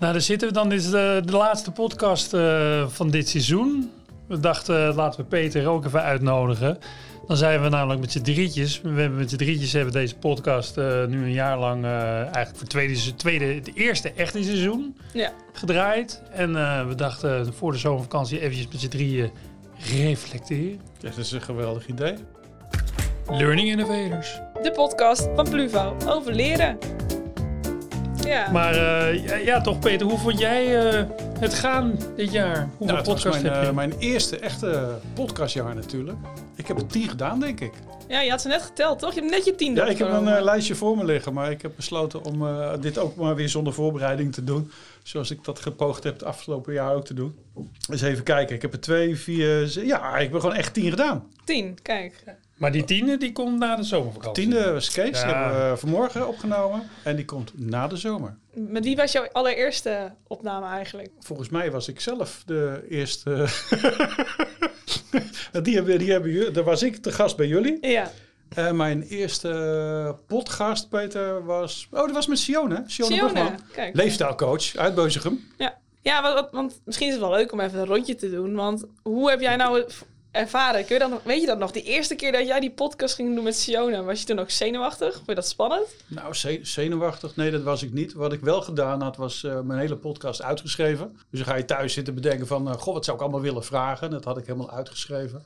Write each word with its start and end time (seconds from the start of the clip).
Nou, 0.00 0.12
daar 0.12 0.22
zitten 0.22 0.48
we 0.48 0.54
dan. 0.54 0.68
Dit 0.68 0.80
is 0.80 0.90
de, 0.90 1.22
de 1.24 1.32
laatste 1.36 1.70
podcast 1.70 2.34
eh, 2.34 2.88
van 2.88 3.10
dit 3.10 3.28
seizoen. 3.28 3.90
We 4.28 4.40
dachten, 4.40 4.88
eh, 4.88 4.96
laten 4.96 5.20
we 5.20 5.26
Peter 5.26 5.66
ook 5.68 5.84
even 5.84 6.02
uitnodigen. 6.02 6.78
Dan 7.26 7.36
zijn 7.36 7.62
we 7.62 7.68
namelijk 7.68 8.00
met 8.00 8.12
z'n 8.12 8.20
drietjes. 8.22 8.80
We 8.80 8.88
hebben 8.88 9.18
met 9.18 9.30
z'n 9.30 9.36
drietjes 9.36 9.72
hebben 9.72 9.92
deze 9.92 10.16
podcast 10.16 10.76
eh, 10.78 11.04
nu 11.04 11.22
een 11.24 11.32
jaar 11.32 11.58
lang 11.58 11.84
uh, 11.84 12.18
eigenlijk 12.20 12.48
voor 12.50 12.60
het 12.60 12.70
tweede, 12.70 13.14
tweede, 13.14 13.44
het 13.44 13.74
eerste 13.74 14.12
echte 14.12 14.42
seizoen 14.42 14.96
Ja. 15.12 15.32
gedraaid. 15.52 16.22
En 16.32 16.56
eh, 16.56 16.86
we 16.86 16.94
dachten 16.94 17.54
voor 17.54 17.72
de 17.72 17.78
zomervakantie 17.78 18.40
eventjes 18.40 18.68
met 18.68 18.80
z'n 18.80 18.88
drieën 18.88 19.30
reflecteren. 19.96 20.80
Ja, 21.00 21.08
dat 21.08 21.18
is 21.18 21.32
een 21.32 21.42
geweldig 21.42 21.86
idee. 21.86 22.14
Learning 23.28 23.68
Innovators. 23.68 24.40
De 24.62 24.70
podcast 24.70 25.28
van 25.34 25.48
Pluvo 25.50 25.96
over 26.06 26.32
leren. 26.34 26.78
Ja. 28.26 28.50
Maar 28.50 28.74
eh, 28.74 29.24
ja, 29.24 29.34
ja, 29.34 29.60
toch 29.60 29.78
Peter, 29.78 30.06
hoe 30.06 30.18
vond 30.18 30.38
jij 30.38 30.88
eh, 30.90 31.04
het 31.38 31.54
gaan 31.54 31.98
dit 32.16 32.32
jaar? 32.32 32.68
Hoeveel 32.76 32.86
Nou, 32.96 33.02
podcasts 33.06 33.42
mijn, 33.42 33.54
heb 33.54 33.62
je? 33.62 33.68
eh, 33.68 33.74
mijn 33.74 33.92
eerste 33.98 34.38
echte 34.38 34.98
podcastjaar 35.14 35.74
natuurlijk. 35.74 36.18
Ik 36.54 36.66
heb 36.66 36.78
er 36.78 36.86
tien 36.86 37.08
gedaan, 37.08 37.40
denk 37.40 37.60
ik. 37.60 37.72
ja, 38.08 38.20
je 38.20 38.30
had 38.30 38.40
ze 38.40 38.48
net 38.48 38.62
geteld, 38.62 38.98
toch? 38.98 39.14
Je 39.14 39.20
hebt 39.20 39.32
net 39.32 39.44
je 39.44 39.54
tiende. 39.54 39.80
Ja, 39.80 39.86
ik 39.86 39.98
heb 39.98 40.08
een 40.08 40.42
lijstje 40.42 40.74
voor 40.74 40.96
me 40.96 41.04
liggen, 41.04 41.32
maar 41.32 41.50
ik 41.50 41.62
heb 41.62 41.72
besloten 41.76 42.24
om 42.24 42.46
eh, 42.46 42.70
dit 42.80 42.98
ook 42.98 43.16
maar 43.16 43.34
weer 43.34 43.48
zonder 43.48 43.72
voorbereiding 43.72 44.32
te 44.32 44.44
doen. 44.44 44.70
Zoals 45.02 45.30
ik 45.30 45.44
dat 45.44 45.58
gepoogd 45.60 46.04
heb 46.04 46.12
het 46.12 46.24
afgelopen 46.24 46.72
jaar 46.72 46.94
ook 46.94 47.04
te 47.04 47.14
doen. 47.14 47.34
Dus 47.88 48.02
even 48.02 48.24
kijken, 48.24 48.54
ik 48.56 48.62
heb 48.62 48.72
er 48.72 48.80
twee, 48.80 49.16
vier, 49.16 49.84
ja, 49.86 50.16
ik 50.16 50.30
heb 50.32 50.40
gewoon 50.40 50.56
echt 50.56 50.74
tien 50.74 50.90
gedaan. 50.90 51.26
Tien, 51.44 51.78
kijk. 51.82 52.24
Maar 52.56 52.72
die 52.72 52.84
tiende, 52.84 53.16
die 53.16 53.32
komt 53.32 53.58
na 53.58 53.76
de 53.76 53.82
zomervakantie. 53.82 54.42
Tiende 54.42 54.72
was 54.72 54.90
Kees, 54.90 55.10
die 55.10 55.32
hebben 55.32 55.70
we 55.70 55.76
vanmorgen 55.76 56.28
opgenomen. 56.28 56.82
En 57.02 57.16
die 57.16 57.24
komt 57.24 57.52
na 57.54 57.86
de 57.86 57.96
zomer. 57.96 58.36
Met 58.52 58.84
wie 58.84 58.96
was 58.96 59.12
jouw 59.12 59.28
allereerste 59.32 60.12
opname 60.26 60.66
eigenlijk? 60.66 61.10
Volgens 61.20 61.48
mij 61.48 61.70
was 61.70 61.88
ik 61.88 62.00
zelf 62.00 62.42
de 62.46 62.86
eerste. 62.88 63.30
die 65.62 65.74
hebben, 65.74 65.98
die 65.98 66.10
hebben, 66.10 66.52
daar 66.52 66.64
was 66.64 66.82
ik 66.82 66.96
te 66.96 67.12
gast 67.12 67.36
bij 67.36 67.46
jullie. 67.46 67.78
Ja. 67.80 68.10
En 68.48 68.76
mijn 68.76 69.02
eerste 69.02 70.16
podcast, 70.26 70.88
Peter, 70.88 71.44
was. 71.44 71.88
Oh, 71.90 72.00
dat 72.00 72.10
was 72.10 72.26
met 72.26 72.38
Sione. 72.38 72.82
Sione, 72.86 73.14
Sione, 73.14 73.54
kijk. 73.72 73.94
Leefstijlcoach 73.94 74.76
uit 74.76 74.94
Beuzegem. 74.94 75.44
Ja, 75.58 75.78
ja 76.00 76.48
want 76.52 76.80
misschien 76.84 77.06
is 77.06 77.12
het 77.12 77.22
wel 77.22 77.32
leuk 77.32 77.52
om 77.52 77.60
even 77.60 77.78
een 77.78 77.86
rondje 77.86 78.14
te 78.14 78.30
doen. 78.30 78.54
Want 78.54 78.84
hoe 79.02 79.30
heb 79.30 79.40
jij 79.40 79.56
nou 79.56 79.84
ervaren? 80.36 80.84
Kun 80.84 80.94
je 80.94 81.00
dat 81.00 81.10
nog, 81.10 81.20
weet 81.22 81.40
je 81.40 81.46
dat 81.46 81.58
nog? 81.58 81.70
Die 81.70 81.82
eerste 81.82 82.14
keer 82.14 82.32
dat 82.32 82.46
jij 82.46 82.60
die 82.60 82.70
podcast 82.70 83.14
ging 83.14 83.34
doen 83.34 83.44
met 83.44 83.56
Sione, 83.56 84.02
was 84.02 84.20
je 84.20 84.26
toen 84.26 84.38
ook 84.38 84.50
zenuwachtig? 84.50 85.14
Vond 85.14 85.26
je 85.26 85.34
dat 85.34 85.48
spannend? 85.48 85.86
Nou, 86.06 86.34
ze- 86.34 86.60
zenuwachtig. 86.62 87.36
Nee, 87.36 87.50
dat 87.50 87.62
was 87.62 87.82
ik 87.82 87.92
niet. 87.92 88.12
Wat 88.12 88.32
ik 88.32 88.40
wel 88.40 88.62
gedaan 88.62 89.02
had, 89.02 89.16
was 89.16 89.44
eh, 89.44 89.60
mijn 89.60 89.80
hele 89.80 89.96
podcast 89.96 90.42
uitgeschreven. 90.42 91.16
Dus 91.30 91.40
dan 91.40 91.48
ga 91.48 91.56
je 91.56 91.64
thuis 91.64 91.92
zitten 91.92 92.14
bedenken 92.14 92.46
van... 92.46 92.68
eh, 92.68 92.74
goh, 92.74 92.94
wat 92.94 93.04
zou 93.04 93.16
ik 93.16 93.22
allemaal 93.22 93.40
willen 93.40 93.64
vragen? 93.64 94.10
Dat 94.10 94.24
had 94.24 94.38
ik 94.38 94.46
helemaal 94.46 94.70
uitgeschreven. 94.70 95.44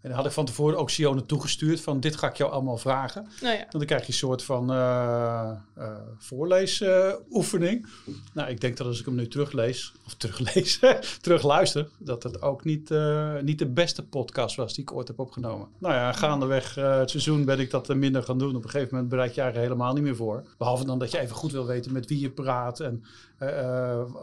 En 0.00 0.08
dan 0.08 0.12
had 0.18 0.26
ik 0.26 0.32
van 0.32 0.44
tevoren 0.44 0.78
ook 0.78 0.90
Sione 0.90 1.26
toegestuurd 1.26 1.80
van... 1.80 2.00
dit 2.00 2.16
ga 2.16 2.28
ik 2.28 2.36
jou 2.36 2.52
allemaal 2.52 2.78
vragen. 2.78 3.28
Nou 3.40 3.56
ja. 3.56 3.66
Dan 3.70 3.84
krijg 3.84 4.02
je 4.02 4.08
een 4.08 4.14
soort 4.14 4.42
van 4.42 4.70
eh 4.72 5.50
eh, 5.80 5.96
voorleesoefening. 6.18 7.86
nou, 8.32 8.50
ik 8.50 8.60
denk 8.60 8.76
dat 8.76 8.86
als 8.86 9.00
ik 9.00 9.04
hem 9.04 9.14
nu 9.14 9.28
teruglees, 9.28 9.92
of 10.06 10.14
teruglees, 10.14 10.80
terugluister, 11.20 11.88
dat 11.98 12.22
het 12.22 12.42
ook 12.42 12.64
niet, 12.64 12.90
eh, 12.90 13.38
niet 13.40 13.58
de 13.58 13.68
beste 13.68 14.06
podcast 14.06 14.56
was 14.56 14.74
die 14.74 14.84
ik 14.84 14.92
ooit 14.92 15.08
heb 15.08 15.18
opgenomen. 15.18 15.68
Nou 15.78 15.94
ja, 15.94 16.12
gaandeweg 16.12 16.74
het 16.74 17.10
seizoen 17.10 17.44
ben 17.44 17.58
ik 17.58 17.70
dat 17.70 17.88
minder 17.88 18.22
gaan 18.22 18.38
doen. 18.38 18.56
Op 18.56 18.64
een 18.64 18.70
gegeven 18.70 18.88
moment 18.92 19.10
bereid 19.10 19.34
je 19.34 19.40
er 19.40 19.56
helemaal 19.56 19.92
niet 19.92 20.02
meer 20.02 20.16
voor. 20.16 20.44
Behalve 20.58 20.84
dan 20.84 20.98
dat 20.98 21.10
je 21.10 21.18
even 21.18 21.36
goed 21.36 21.52
wil 21.52 21.66
weten 21.66 21.92
met 21.92 22.08
wie 22.08 22.20
je 22.20 22.30
praat 22.30 22.80
en 22.80 23.04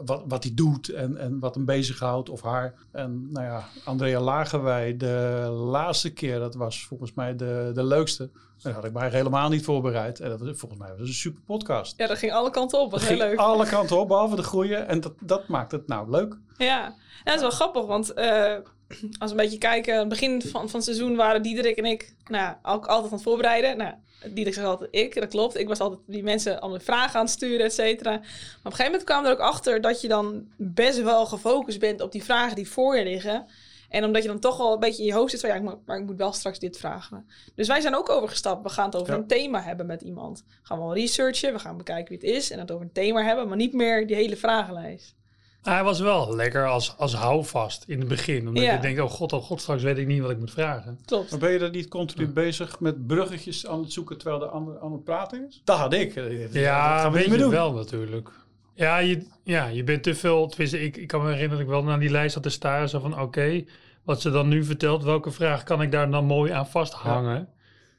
wat, 0.04 0.22
wat 0.26 0.42
hij 0.42 0.52
doet 0.54 0.88
en, 0.88 1.16
en 1.16 1.38
wat 1.38 1.54
hem 1.54 1.64
bezighoudt 1.64 2.28
of 2.28 2.42
haar. 2.42 2.74
En 2.90 3.32
nou 3.32 3.46
ja, 3.46 3.64
Andrea 3.84 4.20
Lagerwij, 4.20 4.96
de 4.96 5.46
laatste 5.68 6.12
keer, 6.12 6.38
dat 6.38 6.54
was 6.54 6.86
volgens 6.86 7.14
mij 7.14 7.36
de, 7.36 7.70
de 7.74 7.84
leukste. 7.84 8.30
Dat 8.62 8.72
had 8.72 8.84
ik 8.84 8.92
mij 8.92 9.08
helemaal 9.10 9.48
niet 9.48 9.64
voorbereid. 9.64 10.20
En 10.20 10.28
dat 10.28 10.40
was, 10.40 10.58
volgens 10.58 10.80
mij 10.80 10.90
was 10.90 10.98
het 10.98 11.08
een 11.08 11.14
super 11.14 11.42
podcast. 11.42 11.94
ja, 11.96 12.06
dat 12.06 12.18
ging 12.18 12.32
alle 12.32 12.50
kanten 12.50 12.80
op. 12.80 12.90
Was 12.90 13.08
heel 13.08 13.16
leuk. 13.16 13.38
alle 13.38 13.66
kanten 13.66 13.98
op, 13.98 14.08
behalve 14.08 14.36
de 14.36 14.44
goede. 14.44 14.74
En 14.74 15.00
dat, 15.00 15.12
dat 15.20 15.48
maakt 15.48 15.72
het 15.72 15.86
nou 15.86 16.10
leuk. 16.10 16.36
Ja, 16.56 16.94
dat 17.24 17.34
is 17.34 17.40
wel 17.40 17.50
grappig, 17.50 17.86
want 17.86 18.12
eh, 18.12 18.56
als 18.88 19.06
we 19.18 19.30
een 19.30 19.36
beetje 19.36 19.58
kijken, 19.58 19.92
aan 19.92 19.98
het 20.00 20.08
begin 20.08 20.42
van, 20.42 20.68
van 20.68 20.80
het 20.80 20.84
seizoen 20.84 21.16
waren 21.16 21.42
Diederik 21.42 21.76
en 21.76 21.84
ik 21.84 22.14
nou, 22.28 22.54
ook 22.62 22.86
altijd 22.86 23.12
aan 23.12 23.18
het 23.18 23.22
voorbereiden. 23.22 23.76
Nou, 23.76 23.94
Diederik 24.22 24.54
zegt 24.54 24.66
altijd 24.66 24.88
ik, 24.92 25.14
dat 25.14 25.28
klopt. 25.28 25.58
Ik 25.58 25.68
was 25.68 25.80
altijd 25.80 26.00
die 26.06 26.22
mensen 26.22 26.60
allemaal 26.60 26.80
vragen 26.80 27.18
aan 27.18 27.24
het 27.24 27.34
sturen, 27.34 27.66
et 27.66 27.72
cetera. 27.72 28.10
Maar 28.10 28.20
op 28.20 28.64
een 28.64 28.70
gegeven 28.70 28.84
moment 28.84 29.04
kwam 29.04 29.24
er 29.24 29.32
ook 29.32 29.38
achter 29.38 29.80
dat 29.80 30.00
je 30.00 30.08
dan 30.08 30.46
best 30.56 31.02
wel 31.02 31.26
gefocust 31.26 31.78
bent 31.78 32.00
op 32.00 32.12
die 32.12 32.24
vragen 32.24 32.56
die 32.56 32.70
voor 32.70 32.96
je 32.96 33.04
liggen. 33.04 33.46
En 33.88 34.04
omdat 34.04 34.22
je 34.22 34.28
dan 34.28 34.38
toch 34.38 34.56
wel 34.56 34.72
een 34.72 34.80
beetje 34.80 35.00
in 35.02 35.08
je 35.08 35.14
hoofd 35.14 35.30
zit 35.30 35.40
van 35.40 35.48
ja, 35.48 35.54
ik 35.56 35.62
moet, 35.62 35.76
maar 35.86 35.98
ik 35.98 36.06
moet 36.06 36.16
wel 36.16 36.32
straks 36.32 36.58
dit 36.58 36.76
vragen. 36.78 37.26
Dus 37.54 37.68
wij 37.68 37.80
zijn 37.80 37.96
ook 37.96 38.08
overgestapt. 38.10 38.62
We 38.62 38.68
gaan 38.68 38.84
het 38.86 38.96
over 38.96 39.12
Ja. 39.12 39.18
een 39.18 39.26
thema 39.26 39.60
hebben 39.62 39.86
met 39.86 40.02
iemand. 40.02 40.44
Gaan 40.62 40.78
we 40.78 40.84
wel 40.84 40.94
researchen, 40.94 41.52
we 41.52 41.58
gaan 41.58 41.76
bekijken 41.76 42.08
wie 42.18 42.28
het 42.28 42.36
is 42.36 42.50
en 42.50 42.58
het 42.58 42.70
over 42.70 42.84
een 42.84 42.92
thema 42.92 43.22
hebben, 43.22 43.48
maar 43.48 43.56
niet 43.56 43.72
meer 43.72 44.06
die 44.06 44.16
hele 44.16 44.36
vragenlijst. 44.36 45.16
Hij 45.62 45.84
was 45.84 46.00
wel 46.00 46.34
lekker 46.36 46.66
als, 46.68 46.94
als 46.98 47.14
houvast 47.14 47.84
in 47.86 47.98
het 47.98 48.08
begin. 48.08 48.48
Omdat 48.48 48.62
Ja. 48.64 48.72
je 48.72 48.80
denkt, 48.80 49.00
oh 49.00 49.10
god, 49.10 49.32
oh 49.32 49.42
god, 49.42 49.60
straks 49.60 49.82
weet 49.82 49.98
ik 49.98 50.06
niet 50.06 50.20
wat 50.22 50.30
ik 50.30 50.38
moet 50.38 50.50
vragen. 50.50 50.98
Klopt. 51.04 51.30
Maar 51.30 51.38
ben 51.40 51.50
je 51.52 51.58
dan 51.58 51.70
niet 51.70 51.88
continu 51.88 52.26
bezig 52.28 52.80
met 52.80 53.06
bruggetjes 53.06 53.66
aan 53.66 53.80
het 53.80 53.92
zoeken 53.92 54.18
terwijl 54.18 54.38
de 54.40 54.46
ander 54.46 54.80
aan 54.80 54.92
het 54.92 55.04
praten 55.04 55.46
is? 55.48 55.60
Dat 55.64 55.78
had 55.78 55.92
ik. 55.92 56.14
dat 56.14 56.52
Ja, 56.52 56.98
gaan 56.98 57.12
we 57.12 57.18
weet 57.18 57.20
niet 57.20 57.28
meer 57.28 57.36
je 57.38 57.42
doen. 57.44 57.52
wel 57.52 57.72
natuurlijk. 57.72 58.30
Ja 58.78 58.98
je, 58.98 59.26
ja, 59.44 59.66
je 59.66 59.84
bent 59.84 60.02
te 60.02 60.14
veel. 60.14 60.52
Ik, 60.56 60.96
ik 60.96 61.06
kan 61.06 61.20
me 61.20 61.26
herinneren 61.26 61.50
dat 61.50 61.66
ik 61.66 61.72
wel 61.72 61.82
naar 61.82 61.98
die 62.00 62.10
lijst 62.10 62.34
had 62.34 62.42
te 62.42 62.48
staren. 62.48 62.88
Zo 62.88 62.98
van, 63.00 63.20
oké, 63.20 63.64
wat 64.02 64.20
ze 64.20 64.30
dan 64.30 64.48
nu 64.48 64.64
vertelt, 64.64 65.02
welke 65.02 65.30
vraag 65.30 65.62
kan 65.62 65.82
ik 65.82 65.90
daar 65.92 66.10
dan 66.10 66.24
mooi 66.24 66.52
aan 66.52 66.68
vasthangen? 66.68 67.48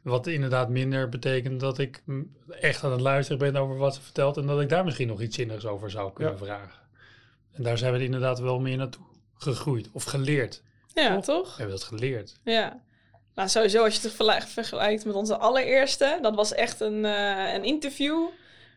Wat 0.01 0.27
inderdaad 0.27 0.69
minder 0.69 1.09
betekent 1.09 1.59
dat 1.59 1.77
ik 1.77 2.03
echt 2.59 2.83
aan 2.83 2.91
het 2.91 3.01
luisteren 3.01 3.39
ben 3.51 3.61
over 3.61 3.77
wat 3.77 3.95
ze 3.95 4.01
vertelt. 4.01 4.37
En 4.37 4.45
dat 4.47 4.61
ik 4.61 4.69
daar 4.69 4.83
misschien 4.85 5.07
nog 5.07 5.21
iets 5.21 5.35
zinnigs 5.35 5.65
over 5.65 5.89
zou 5.91 6.13
kunnen 6.13 6.33
Ja. 6.33 6.39
vragen. 6.39 6.79
En 7.53 7.63
daar 7.63 7.77
zijn 7.77 7.93
we 7.93 8.03
inderdaad 8.03 8.39
wel 8.39 8.59
meer 8.59 8.77
naartoe 8.77 9.05
gegroeid. 9.33 9.89
Of 9.91 10.03
geleerd. 10.03 10.63
Ja, 10.93 11.13
Toch? 11.15 11.23
toch? 11.25 11.47
We 11.55 11.61
hebben 11.61 11.75
dat 11.79 11.85
geleerd. 11.87 12.35
Ja. 12.43 12.81
Nou, 13.35 13.49
sowieso 13.49 13.83
als 13.83 13.93
je 13.95 13.99
het 14.01 14.11
vergelijk- 14.15 14.47
vergelijkt 14.47 15.05
met 15.05 15.15
onze 15.15 15.37
allereerste, 15.37 16.19
dat 16.21 16.35
was 16.35 16.53
echt 16.53 16.79
een, 16.79 17.05
eh, 17.05 17.53
een 17.53 17.63
interview. 17.63 18.17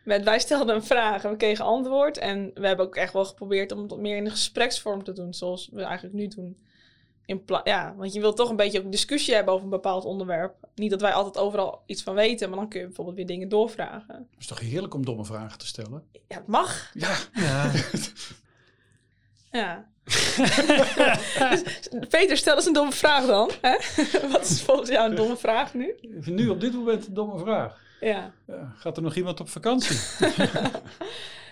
Met, 0.03 0.23
wij 0.23 0.39
stelden 0.39 0.75
een 0.75 0.83
vraag 0.83 1.23
en 1.23 1.29
we 1.29 1.37
kregen 1.37 1.65
antwoord. 1.65 2.17
En 2.17 2.51
we 2.53 2.67
hebben 2.67 2.85
ook 2.85 2.95
echt 2.95 3.13
wel 3.13 3.25
geprobeerd 3.25 3.71
om 3.71 3.81
het 3.81 3.97
meer 3.97 4.17
in 4.17 4.25
een 4.25 4.31
gespreksvorm 4.31 5.03
te 5.03 5.13
doen, 5.13 5.33
zoals 5.33 5.69
we 5.71 5.81
eigenlijk 5.81 6.15
nu 6.15 6.27
doen. 6.27 6.57
In 7.25 7.43
ja, 7.63 7.95
want 7.97 8.13
je 8.13 8.19
wilt 8.19 8.35
toch 8.35 8.49
een 8.49 8.55
beetje 8.55 8.77
ook 8.79 8.85
een 8.85 8.91
discussie 8.91 9.33
hebben 9.33 9.53
over 9.53 9.65
een 9.65 9.71
bepaald 9.71 10.05
onderwerp. 10.05 10.55
Niet 10.75 10.89
dat 10.89 11.01
wij 11.01 11.13
altijd 11.13 11.37
overal 11.37 11.83
iets 11.85 12.03
van 12.03 12.15
weten, 12.15 12.49
maar 12.49 12.57
dan 12.59 12.69
kun 12.69 12.79
je 12.79 12.85
bijvoorbeeld 12.85 13.15
weer 13.17 13.25
dingen 13.25 13.49
doorvragen. 13.49 14.15
Het 14.15 14.39
is 14.39 14.47
toch 14.47 14.59
heerlijk 14.59 14.93
om 14.93 15.05
domme 15.05 15.25
vragen 15.25 15.57
te 15.57 15.67
stellen? 15.67 16.03
Ja, 16.11 16.37
het 16.37 16.47
mag. 16.47 16.91
Ja. 16.93 17.17
Ja. 17.33 17.71
Ja. 19.51 19.91
Dus, 20.03 21.73
Peter, 22.09 22.37
stel 22.37 22.55
eens 22.55 22.65
een 22.65 22.73
domme 22.73 22.91
vraag 22.91 23.25
dan. 23.25 23.51
Hè? 23.61 23.75
Wat 24.31 24.41
is 24.49 24.61
volgens 24.61 24.89
jou 24.89 25.09
een 25.09 25.15
domme 25.15 25.37
vraag 25.37 25.73
nu? 25.73 25.95
Nu 26.25 26.49
op 26.49 26.61
dit 26.61 26.73
moment 26.73 27.07
een 27.07 27.13
domme 27.13 27.39
vraag. 27.39 27.81
Ja. 27.99 28.33
Ja, 28.47 28.73
gaat 28.77 28.97
er 28.97 29.03
nog 29.03 29.15
iemand 29.15 29.39
op 29.39 29.49
vakantie? 29.49 29.97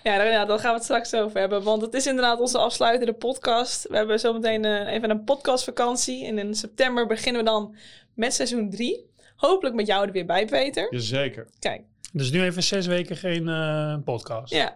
Ja, 0.04 0.18
daar, 0.18 0.28
ja, 0.32 0.46
daar 0.46 0.60
gaan 0.60 0.70
we 0.70 0.76
het 0.76 0.84
straks 0.84 1.14
over 1.14 1.40
hebben. 1.40 1.64
Want 1.64 1.82
het 1.82 1.94
is 1.94 2.08
inderdaad 2.08 2.40
onze 2.40 2.58
afsluitende 2.58 3.14
podcast. 3.14 3.88
We 3.88 3.96
hebben 3.96 4.20
zometeen 4.20 4.66
eh, 4.66 4.94
even 4.94 5.10
een 5.10 5.24
podcastvakantie. 5.24 6.26
En 6.26 6.38
in 6.38 6.56
september 6.56 7.08
beginnen 7.08 7.44
we 7.44 7.50
dan 7.50 7.76
met 8.14 8.34
seizoen 8.34 8.70
3. 8.70 9.10
Hopelijk 9.36 9.76
met 9.76 9.88
jou 9.88 10.06
er 10.06 10.12
weer 10.12 10.26
bij, 10.26 10.46
Peter. 10.46 10.88
Jazeker. 10.94 11.48
Kijk, 11.60 11.82
Dus 12.14 12.32
nu 12.32 12.44
even 12.44 12.64
zes 12.64 12.86
weken 12.88 13.16
geen 13.18 13.48
eh, 13.48 13.96
podcast. 14.06 14.54
ja. 14.54 14.74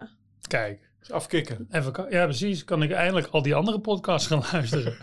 Kijk. 0.48 0.85
Afkicken. 1.10 1.68
Even, 1.70 2.06
ja, 2.10 2.24
precies. 2.24 2.64
Kan 2.64 2.82
ik 2.82 2.90
eindelijk 2.90 3.26
al 3.26 3.42
die 3.42 3.54
andere 3.54 3.80
podcasts 3.80 4.26
gaan 4.28 4.42
luisteren. 4.52 4.94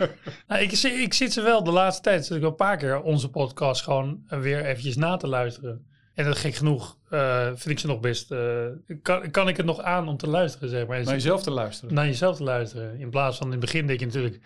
nou, 0.47 0.61
ik, 0.61 0.71
ik 0.81 1.13
zit 1.13 1.33
ze 1.33 1.41
wel 1.41 1.63
de 1.63 1.71
laatste 1.71 2.01
tijd, 2.01 2.25
zit 2.25 2.35
ik 2.35 2.41
wel 2.41 2.49
een 2.49 2.55
paar 2.55 2.77
keer 2.77 3.01
onze 3.01 3.29
podcast 3.29 3.81
gewoon 3.81 4.23
eh, 4.27 4.39
weer 4.39 4.65
eventjes 4.65 4.95
na 4.95 5.17
te 5.17 5.27
luisteren. 5.27 5.85
En 6.13 6.25
dat 6.25 6.37
gek 6.37 6.55
genoeg 6.55 6.97
eh, 7.09 7.45
vind 7.45 7.69
ik 7.69 7.79
ze 7.79 7.87
nog 7.87 7.99
best, 7.99 8.31
eh, 8.31 8.65
kan, 9.01 9.31
kan 9.31 9.47
ik 9.47 9.57
het 9.57 9.65
nog 9.65 9.81
aan 9.81 10.07
om 10.07 10.17
te 10.17 10.29
luisteren, 10.29 10.69
zeg 10.69 10.87
maar. 10.87 11.03
Naar 11.03 11.13
jezelf 11.13 11.43
te 11.43 11.51
luisteren. 11.51 11.93
naar 11.95 12.05
jezelf 12.05 12.35
te 12.35 12.43
luisteren. 12.43 12.99
In 12.99 13.09
plaats 13.09 13.37
van 13.37 13.45
in 13.45 13.51
het 13.51 13.61
begin 13.61 13.87
denk 13.87 13.99
je 13.99 14.05
natuurlijk, 14.05 14.39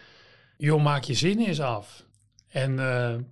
joh, 0.58 0.84
maak 0.84 1.04
je 1.04 1.14
zin 1.14 1.40
eens 1.40 1.62
af. 1.62 2.06
En 2.48 2.76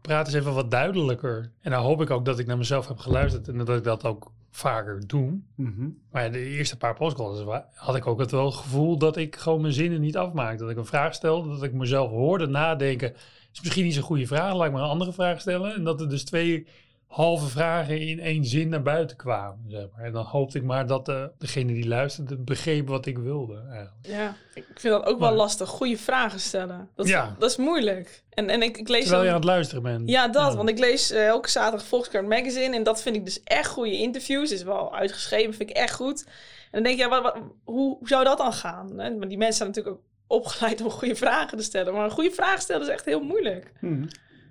praat 0.02 0.26
eens 0.26 0.36
even 0.36 0.54
wat 0.54 0.72
duidelijker. 0.72 1.52
En 1.62 1.72
dan 1.72 1.84
hoop 1.84 2.02
ik 2.02 2.10
ook 2.10 2.26
dat 2.26 2.40
ik 2.40 2.48
naar 2.48 2.58
mezelf 2.58 2.88
heb 2.88 2.98
geluisterd 2.98 3.48
en 3.48 3.58
dat 3.58 3.78
ik 3.78 3.84
dat 3.84 4.04
ook 4.04 4.32
vaker 4.56 5.08
doe. 5.08 5.40
Mhm. 5.56 5.90
Maar 6.12 6.24
ja, 6.24 6.30
de 6.30 6.46
eerste 6.46 6.78
paar 6.78 6.96
wa- 7.44 7.70
had 7.74 7.96
ik 7.96 8.08
ook 8.08 8.20
het 8.20 8.32
wel 8.32 8.52
gevoel 8.52 8.98
dat 8.98 9.18
ik 9.18 9.36
gewoon 9.36 9.62
mijn 9.62 9.74
zinnen 9.74 10.02
niet 10.02 10.18
afmaakte. 10.18 10.62
Dat 10.64 10.72
ik 10.72 10.78
een 10.78 10.86
vraag 10.86 11.14
stelde, 11.14 11.50
dat 11.50 11.64
ik 11.64 11.74
mezelf 11.74 12.10
hoorde 12.10 12.48
nadenken. 12.48 13.14
Is 13.54 13.62
misschien 13.62 13.84
niet 13.84 13.94
zo'n 13.94 14.04
goede 14.04 14.28
vraag, 14.28 14.54
laat 14.54 14.66
ik 14.66 14.72
maar 14.74 14.84
een 14.84 14.90
andere 14.90 15.14
vraag 15.14 15.42
stellen. 15.42 15.76
En 15.76 15.84
dat 15.84 16.02
er 16.02 16.10
dus 16.10 16.24
twee 16.24 16.68
halve 17.08 17.48
vragen 17.48 18.00
in 18.02 18.20
één 18.20 18.46
zin 18.46 18.70
naar 18.70 18.82
buiten 18.82 19.18
kwamen. 19.18 19.66
Zeg 19.68 19.86
maar. 19.96 20.06
En 20.06 20.12
dan 20.12 20.26
hoopte 20.26 20.58
ik 20.58 20.64
maar 20.64 20.88
dat 20.88 21.10
eh, 21.10 21.24
degene 21.38 21.74
die 21.74 21.88
luisterde 21.88 22.38
begreep 22.38 22.88
wat 22.88 23.06
ik 23.06 23.18
wilde. 23.18 23.62
Eigenlijk. 23.70 23.94
Ja, 24.08 24.36
ik 24.54 24.66
vind 24.76 24.94
dat 24.94 25.06
ook 25.06 25.20
wel 25.20 25.34
lastig. 25.34 25.70
Goede 25.70 25.98
vragen 25.98 26.40
stellen. 26.40 26.90
Dat 26.96 27.06
is, 27.06 27.12
Ja. 27.12 27.36
dat 27.40 27.50
is 27.50 27.58
moeilijk. 27.58 28.24
En, 28.30 28.50
en 28.50 28.62
ik, 28.62 28.78
ik 28.78 28.88
lees 28.88 29.02
Terwijl 29.02 29.22
je 29.24 29.28
dan- 29.30 29.36
aan 29.36 29.42
het 29.42 29.50
luisteren 29.52 29.84
bent. 29.84 30.10
Ja, 30.10 30.28
dat. 30.28 30.52
Ja. 30.52 30.56
Want 30.58 30.70
ik 30.70 30.80
lees 30.80 31.12
eh, 31.12 31.28
elke 31.28 31.50
zaterdag 31.50 31.88
Volkskrant 31.88 32.28
Magazine. 32.28 32.76
En 32.76 32.84
dat 32.84 33.02
vind 33.02 33.16
ik 33.16 33.26
dus 33.26 33.44
echt 33.44 33.70
goede 33.70 33.98
interviews. 33.98 34.52
Is 34.52 34.64
wel 34.64 34.96
uitgeschreven, 34.96 35.54
vind 35.54 35.70
ik 35.70 35.76
echt 35.76 35.94
goed. 35.94 36.24
En 36.26 36.72
dan 36.72 36.84
denk 36.84 36.96
je, 36.98 37.04
ja, 37.04 37.10
wat, 37.10 37.22
wat- 37.24 37.36
hoe, 37.64 37.98
hoe 37.98 38.08
zou 38.08 38.24
dat 38.24 38.38
dan 38.38 38.54
gaan? 38.54 39.00
Hè? 39.00 39.10
Maar 39.16 39.28
die 39.28 39.38
mensen 39.38 39.58
zijn 39.58 39.70
natuurlijk 39.70 39.96
ook 39.96 40.04
opgeleid 40.28 40.82
om 40.82 40.90
goede 40.90 41.16
vragen 41.16 41.58
te 41.58 41.64
stellen. 41.64 41.94
Maar 41.94 42.04
een 42.06 42.12
goede 42.12 42.32
vraag 42.32 42.62
stellen 42.62 42.82
is 42.82 42.88
echt 42.94 43.06
heel 43.06 43.22
moeilijk. 43.24 43.72
Mhm. 43.82 44.06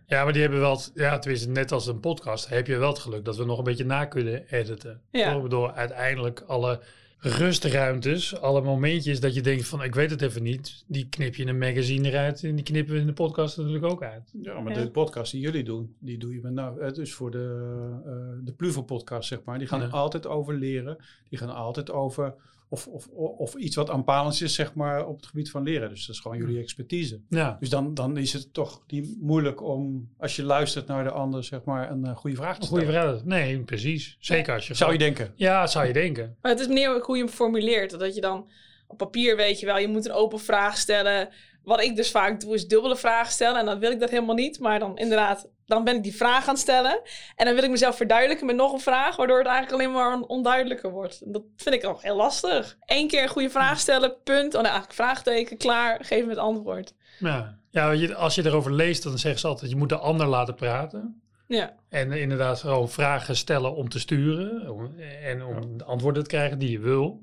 Ja, 0.07 0.25
maar 0.25 0.33
die 0.33 0.43
hebben 0.43 0.61
wel, 0.61 0.73
het- 0.73 0.91
ja, 0.95 1.19
tenminste 1.19 1.51
net 1.51 1.73
als 1.73 1.87
een 1.87 2.01
podcast, 2.01 2.49
heb 2.49 2.67
je 2.67 2.77
wel 2.77 2.89
het 2.89 2.99
geluk 2.99 3.25
dat 3.25 3.37
we 3.37 3.45
nog 3.45 3.59
een 3.59 3.65
beetje 3.65 3.85
na 3.85 4.05
kunnen 4.05 4.47
editen. 4.49 5.01
Ja. 5.11 5.37
Ik 5.37 5.43
bedoel, 5.43 5.73
uiteindelijk 5.73 6.41
alle 6.47 6.81
rustruimtes, 7.19 8.41
alle 8.41 8.61
momentjes 8.63 9.21
dat 9.21 9.35
je 9.35 9.41
denkt 9.41 9.67
van, 9.67 9.83
ik 9.83 9.95
weet 9.95 10.11
het 10.11 10.23
even 10.23 10.43
niet, 10.43 10.85
die 10.87 11.09
knip 11.09 11.35
je 11.35 11.43
in 11.43 11.49
een 11.49 11.59
magazine 11.59 12.09
eruit 12.09 12.45
en 12.45 12.55
die 12.55 12.65
knippen 12.65 12.95
we 12.95 13.01
in 13.01 13.07
de 13.07 13.13
podcast 13.13 13.57
natuurlijk 13.57 13.85
ook 13.85 14.03
uit. 14.03 14.31
Ja, 14.43 14.61
maar 14.61 14.73
Ja. 14.77 14.83
de 14.83 14.91
podcast 14.91 15.33
die 15.33 15.41
jullie 15.41 15.65
doen, 15.65 15.95
die 15.99 16.19
doe 16.19 16.35
je 16.35 16.41
met 16.43 16.53
nou, 16.53 16.81
eh, 16.81 16.93
dus 16.93 17.13
voor 17.15 17.31
de, 17.31 17.59
eh 18.07 18.45
de 18.45 18.53
Pluvo 18.53 18.83
podcast, 18.83 19.29
zeg 19.29 19.39
maar. 19.45 19.59
Die 19.59 19.69
gaan 19.69 19.81
Ja. 19.81 19.87
altijd 19.87 20.27
over 20.27 20.55
leren. 20.55 20.97
Die 21.29 21.39
gaan 21.39 21.55
altijd 21.55 21.91
over, 21.91 22.35
of, 22.75 22.87
of, 22.87 23.09
of 23.39 23.55
iets 23.55 23.77
wat 23.77 23.91
aanpalend 23.91 24.41
is, 24.41 24.55
zeg 24.55 24.75
maar, 24.75 25.07
op 25.07 25.17
het 25.17 25.27
gebied 25.27 25.51
van 25.51 25.63
leren. 25.63 25.89
Dus 25.89 26.07
dat 26.07 26.15
is 26.15 26.21
gewoon 26.21 26.37
jullie 26.39 26.59
expertise. 26.61 27.21
Ja, 27.29 27.57
Dus 27.61 27.69
dan, 27.69 27.95
dan 27.95 28.17
is 28.17 28.33
het 28.33 28.53
toch 28.55 28.83
niet 28.87 29.21
moeilijk 29.21 29.63
om, 29.63 30.09
als 30.19 30.37
je 30.37 30.43
luistert 30.43 30.87
naar 30.87 31.05
de 31.05 31.11
ander, 31.11 31.45
zeg 31.45 31.65
maar, 31.65 31.91
een 31.91 32.05
eh, 32.05 32.17
goede 32.17 32.37
vraag 32.37 32.57
te 32.57 32.63
een 32.63 32.69
goede 32.69 32.85
stellen. 32.85 33.11
vraag. 33.19 33.25
Nee, 33.25 33.59
precies. 33.59 34.17
Zeker 34.21 34.55
als 34.55 34.67
je... 34.67 34.75
Zou 34.75 34.93
je 34.93 34.99
denken. 34.99 35.33
Ja, 35.37 35.67
zou 35.67 35.87
je 35.87 35.93
denken. 35.93 36.37
Maar 36.43 36.51
het 36.51 36.61
is 36.61 36.69
meer 36.69 37.01
hoe 37.01 37.17
je 37.17 37.23
hem 37.23 37.33
formuleert. 37.33 37.99
Dat 37.99 38.15
je 38.15 38.21
dan 38.21 38.49
op 38.87 38.99
papier 38.99 39.37
weet 39.37 39.61
je 39.61 39.67
wel, 39.67 39.79
je 39.79 39.89
moet 39.89 40.05
een 40.05 40.13
open 40.13 40.41
vraag 40.41 40.77
stellen. 40.77 41.29
Wat 41.65 41.83
ik 41.83 41.97
dus 41.97 42.11
vaak 42.11 42.41
doe, 42.41 42.55
is 42.55 42.69
dubbele 42.69 42.97
vragen 42.97 43.33
stellen. 43.33 43.61
En 43.61 43.67
dan 43.67 43.79
wil 43.79 43.91
ik 43.91 44.01
dat 44.01 44.11
helemaal 44.11 44.35
niet. 44.35 44.59
Maar 44.59 44.79
dan 44.79 44.99
inderdaad, 44.99 45.49
dan 45.67 45.85
ben 45.85 45.97
ik 45.97 46.03
die 46.03 46.17
vraag 46.17 46.43
aan 46.47 46.53
het 46.55 46.63
stellen. 46.63 47.01
En 47.37 47.45
dan 47.47 47.55
wil 47.55 47.65
ik 47.65 47.71
mezelf 47.71 47.97
verduidelijken 47.97 48.47
met 48.47 48.57
nog 48.57 48.73
een 48.73 48.81
vraag. 48.81 49.17
Waardoor 49.17 49.39
het 49.39 49.47
eigenlijk 49.47 49.83
alleen 49.83 49.95
maar 49.95 50.15
on- 50.15 50.29
onduidelijker 50.29 50.91
wordt. 50.91 51.21
En 51.21 51.33
dat 51.33 51.43
vind 51.57 51.75
ik 51.75 51.85
ook 51.87 52.03
heel 52.03 52.17
lastig. 52.17 52.77
Eén 52.87 53.09
keer 53.09 53.23
een 53.23 53.29
goede 53.29 53.51
vraag 53.51 53.79
stellen, 53.79 54.15
punt. 54.25 54.55
Oh, 54.55 54.61
nee, 54.61 54.71
eigenlijk 54.71 54.93
vraagteken, 54.93 55.57
klaar, 55.57 56.05
geef 56.05 56.23
me 56.25 56.29
het 56.31 56.39
antwoord. 56.39 56.95
Ja, 57.19 57.59
ja 57.71 58.13
als 58.13 58.35
je 58.35 58.47
erover 58.47 58.73
leest, 58.73 59.03
dan 59.03 59.19
zeggen 59.19 59.41
ze 59.41 59.47
altijd, 59.47 59.71
je 59.71 59.77
moet 59.77 59.89
de 59.89 59.99
ander 59.99 60.27
laten 60.27 60.55
praten. 60.55 61.19
Ja, 61.49 61.75
En 61.89 62.13
inderdaad 62.13 62.61
gewoon 62.61 62.89
vragen 62.91 63.37
stellen 63.37 63.75
om 63.75 63.89
te 63.89 63.99
sturen. 63.99 64.71
om- 64.71 64.95
en 65.25 65.45
om 65.45 65.79
de 65.79 65.85
antwoorden 65.85 66.23
te 66.23 66.29
krijgen 66.29 66.59
die 66.59 66.71
je 66.71 66.79
wil. 66.79 67.23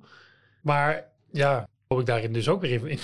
Maar 0.61 1.07
ja, 1.31 1.67
loop 1.87 1.99
ik 1.99 2.05
daarin 2.05 2.33
dus 2.33 2.49
ook 2.49 2.61
weer 2.61 2.87
in. 2.87 2.99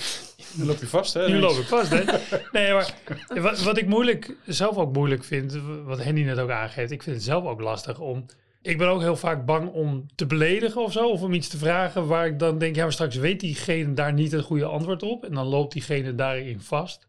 Dan 0.58 0.66
loop 0.66 0.78
je 0.78 0.86
vast, 0.86 1.14
hè? 1.14 1.28
nu 1.28 1.38
loop 1.38 1.56
ik 1.56 1.66
vast, 1.66 1.90
hè? 1.90 2.04
Nee, 2.52 2.72
maar 2.72 2.94
wat, 3.28 3.62
wat 3.62 3.78
ik 3.78 3.86
moeilijk, 3.86 4.36
zelf 4.46 4.76
ook 4.76 4.92
moeilijk 4.92 5.24
vind, 5.24 5.58
wat 5.84 6.02
Henny 6.02 6.22
net 6.22 6.38
ook 6.38 6.50
aangeeft, 6.50 6.90
ik 6.90 7.02
vind 7.02 7.16
het 7.16 7.24
zelf 7.24 7.44
ook 7.44 7.60
lastig 7.60 8.00
om... 8.00 8.26
Ik 8.62 8.78
ben 8.78 8.88
ook 8.88 9.00
heel 9.00 9.16
vaak 9.16 9.44
bang 9.44 9.70
om 9.70 10.06
te 10.14 10.26
beledigen 10.26 10.82
of 10.82 10.92
zo, 10.92 11.08
of 11.08 11.22
om 11.22 11.32
iets 11.32 11.48
te 11.48 11.58
vragen 11.58 12.06
waar 12.06 12.26
ik 12.26 12.38
dan 12.38 12.58
denk, 12.58 12.76
ja, 12.76 12.82
maar 12.82 12.92
straks 12.92 13.16
weet 13.16 13.40
diegene 13.40 13.92
daar 13.92 14.12
niet 14.12 14.32
het 14.32 14.44
goede 14.44 14.64
antwoord 14.64 15.02
op. 15.02 15.24
En 15.24 15.34
dan 15.34 15.46
loopt 15.46 15.72
diegene 15.72 16.14
daarin 16.14 16.60
vast. 16.60 17.06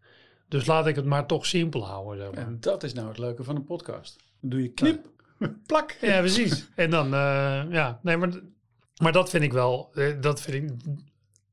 Dus 0.48 0.66
laat 0.66 0.88
ik 0.88 0.96
het 0.96 1.06
maar 1.06 1.26
toch 1.26 1.46
simpel 1.46 1.86
houden, 1.86 2.18
zeg 2.18 2.36
maar. 2.36 2.46
En 2.46 2.58
dat 2.60 2.84
is 2.84 2.94
nou 2.94 3.08
het 3.08 3.18
leuke 3.18 3.44
van 3.44 3.56
een 3.56 3.64
podcast. 3.64 4.18
Dan 4.42 4.50
doe 4.50 4.62
je 4.62 4.70
knip, 4.70 5.06
plak. 5.68 5.98
Ja, 6.02 6.20
precies. 6.20 6.68
En 6.76 6.90
dan, 6.90 7.06
eh, 7.14 7.64
ja, 7.70 8.00
nee, 8.04 8.18
maar, 8.18 8.30
maar 9.02 9.12
dat 9.12 9.30
vind 9.30 9.44
ik 9.44 9.54
wel, 9.54 9.90
eh, 9.94 10.22
dat 10.22 10.42
vind 10.42 10.64
ik, 10.64 10.78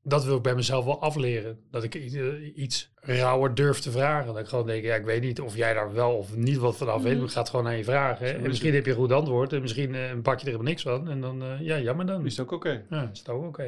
dat 0.07 0.23
wil 0.25 0.35
ik 0.35 0.41
bij 0.41 0.55
mezelf 0.55 0.85
wel 0.85 1.01
afleren. 1.01 1.59
Dat 1.71 1.83
ik 1.83 1.95
eh, 1.95 2.57
iets 2.57 2.91
rauwer 3.01 3.55
durf 3.55 3.79
te 3.79 3.91
vragen. 3.91 4.27
Dat 4.33 4.37
ik 4.43 4.47
gewoon 4.47 4.65
denk, 4.67 4.83
ja, 4.83 4.95
ik 4.95 5.05
weet 5.05 5.21
niet 5.21 5.41
of 5.41 5.55
jij 5.55 5.73
daar 5.73 5.93
wel 5.93 6.11
of 6.17 6.35
niet 6.35 6.57
wat 6.57 6.77
vanaf 6.77 6.95
weet, 7.01 7.05
Mhm. 7.11 7.17
maar 7.17 7.25
ik 7.27 7.33
ga 7.33 7.39
het 7.39 7.49
gewoon 7.49 7.67
aan 7.67 7.77
je 7.77 7.83
vragen. 7.83 8.27
En 8.33 8.41
is 8.41 8.47
misschien 8.47 8.73
heb 8.73 8.85
je 8.85 8.91
een 8.91 8.97
goed 8.97 9.11
antwoord 9.11 9.53
en 9.53 9.61
misschien 9.61 9.95
eh, 9.95 10.01
pak 10.21 10.33
je 10.39 10.45
er 10.45 10.51
helemaal 10.51 10.71
niks 10.71 10.81
van. 10.81 11.09
En 11.09 11.21
dan, 11.21 11.41
eh, 11.43 11.61
ja, 11.61 11.79
jammer 11.79 12.05
dan. 12.05 12.25
Is 12.25 12.37
het 12.37 12.45
ook 12.45 12.51
oké? 12.51 12.85
Ja, 12.89 13.09
is 13.13 13.19
het 13.19 13.29
ook 13.29 13.45
oké. 13.45 13.67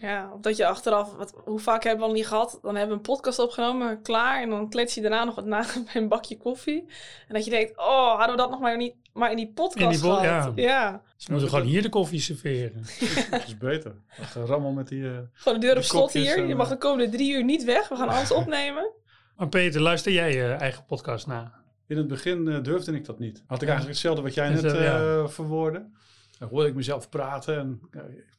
ja 0.00 0.30
of 0.34 0.40
dat 0.40 0.56
je 0.56 0.66
achteraf, 0.66 1.14
wat, 1.16 1.34
hoe 1.44 1.58
vaak 1.60 1.82
hebben 1.82 2.00
we 2.02 2.08
al 2.08 2.16
niet 2.16 2.26
gehad? 2.26 2.58
Dan 2.62 2.74
hebben 2.76 2.90
we 2.98 3.08
een 3.08 3.14
podcast 3.14 3.38
opgenomen, 3.38 4.02
klaar. 4.02 4.42
En 4.42 4.50
dan 4.50 4.68
klets 4.70 4.94
je 4.94 5.00
daarna 5.00 5.24
nog 5.24 5.34
wat 5.34 5.44
na 5.46 5.60
bij 5.92 6.02
een 6.02 6.08
bakje 6.08 6.36
koffie. 6.36 6.84
En 7.28 7.34
dat 7.34 7.44
je 7.44 7.50
denkt, 7.50 7.78
oh, 7.78 8.08
hadden 8.16 8.30
we 8.36 8.42
dat 8.42 8.50
nog 8.50 8.60
maar, 8.60 8.76
niet, 8.76 8.94
maar 9.18 9.30
in 9.30 9.36
die 9.36 9.52
podcast 9.54 9.94
In 10.04 10.10
die 10.10 10.10
ja. 10.10 10.52
ja. 10.54 11.02
Ze 11.16 11.30
moeten 11.30 11.48
gewoon 11.48 11.64
hier 11.64 11.82
de 11.82 11.88
koffie 11.88 12.20
serveren. 12.20 12.82
Dat 13.30 13.44
is 13.46 13.56
beter. 13.56 13.94
Dat 14.18 14.26
gerammel 14.26 14.70
met 14.72 14.88
die... 14.88 15.08
eh, 15.10 15.18
Gewoon 15.32 15.60
de 15.60 15.66
deur 15.66 15.76
op 15.76 15.82
slot 15.82 16.12
hier. 16.12 16.36
en, 16.38 16.48
Je 16.48 16.54
mag 16.54 16.66
eh, 16.66 16.72
de 16.72 16.78
komende 16.78 17.08
drie 17.16 17.32
uur 17.32 17.44
niet 17.44 17.64
weg. 17.64 17.88
We 17.88 17.96
gaan 17.96 18.08
alles 18.08 18.32
opnemen. 18.40 18.90
Maar 19.36 19.48
Peter, 19.48 19.80
luister 19.80 20.12
jij 20.12 20.34
je 20.34 20.44
eigen 20.52 20.84
podcast 20.84 21.26
na? 21.26 21.52
In 21.86 21.96
het 21.96 22.06
begin 22.08 22.48
eh, 22.48 22.62
durfde 22.62 22.92
ik 22.92 23.04
dat 23.04 23.18
niet. 23.18 23.42
Had 23.46 23.62
ik 23.62 23.68
eigenlijk 23.68 23.98
hetzelfde 23.98 24.22
wat 24.22 24.34
jij 24.34 24.48
net 24.48 24.62
ja. 24.62 25.00
eh, 25.20 25.28
verwoordde. 25.28 25.88
Dan 26.38 26.48
hoorde 26.48 26.68
ik 26.68 26.74
mezelf 26.74 27.08
praten 27.08 27.58
en 27.58 27.80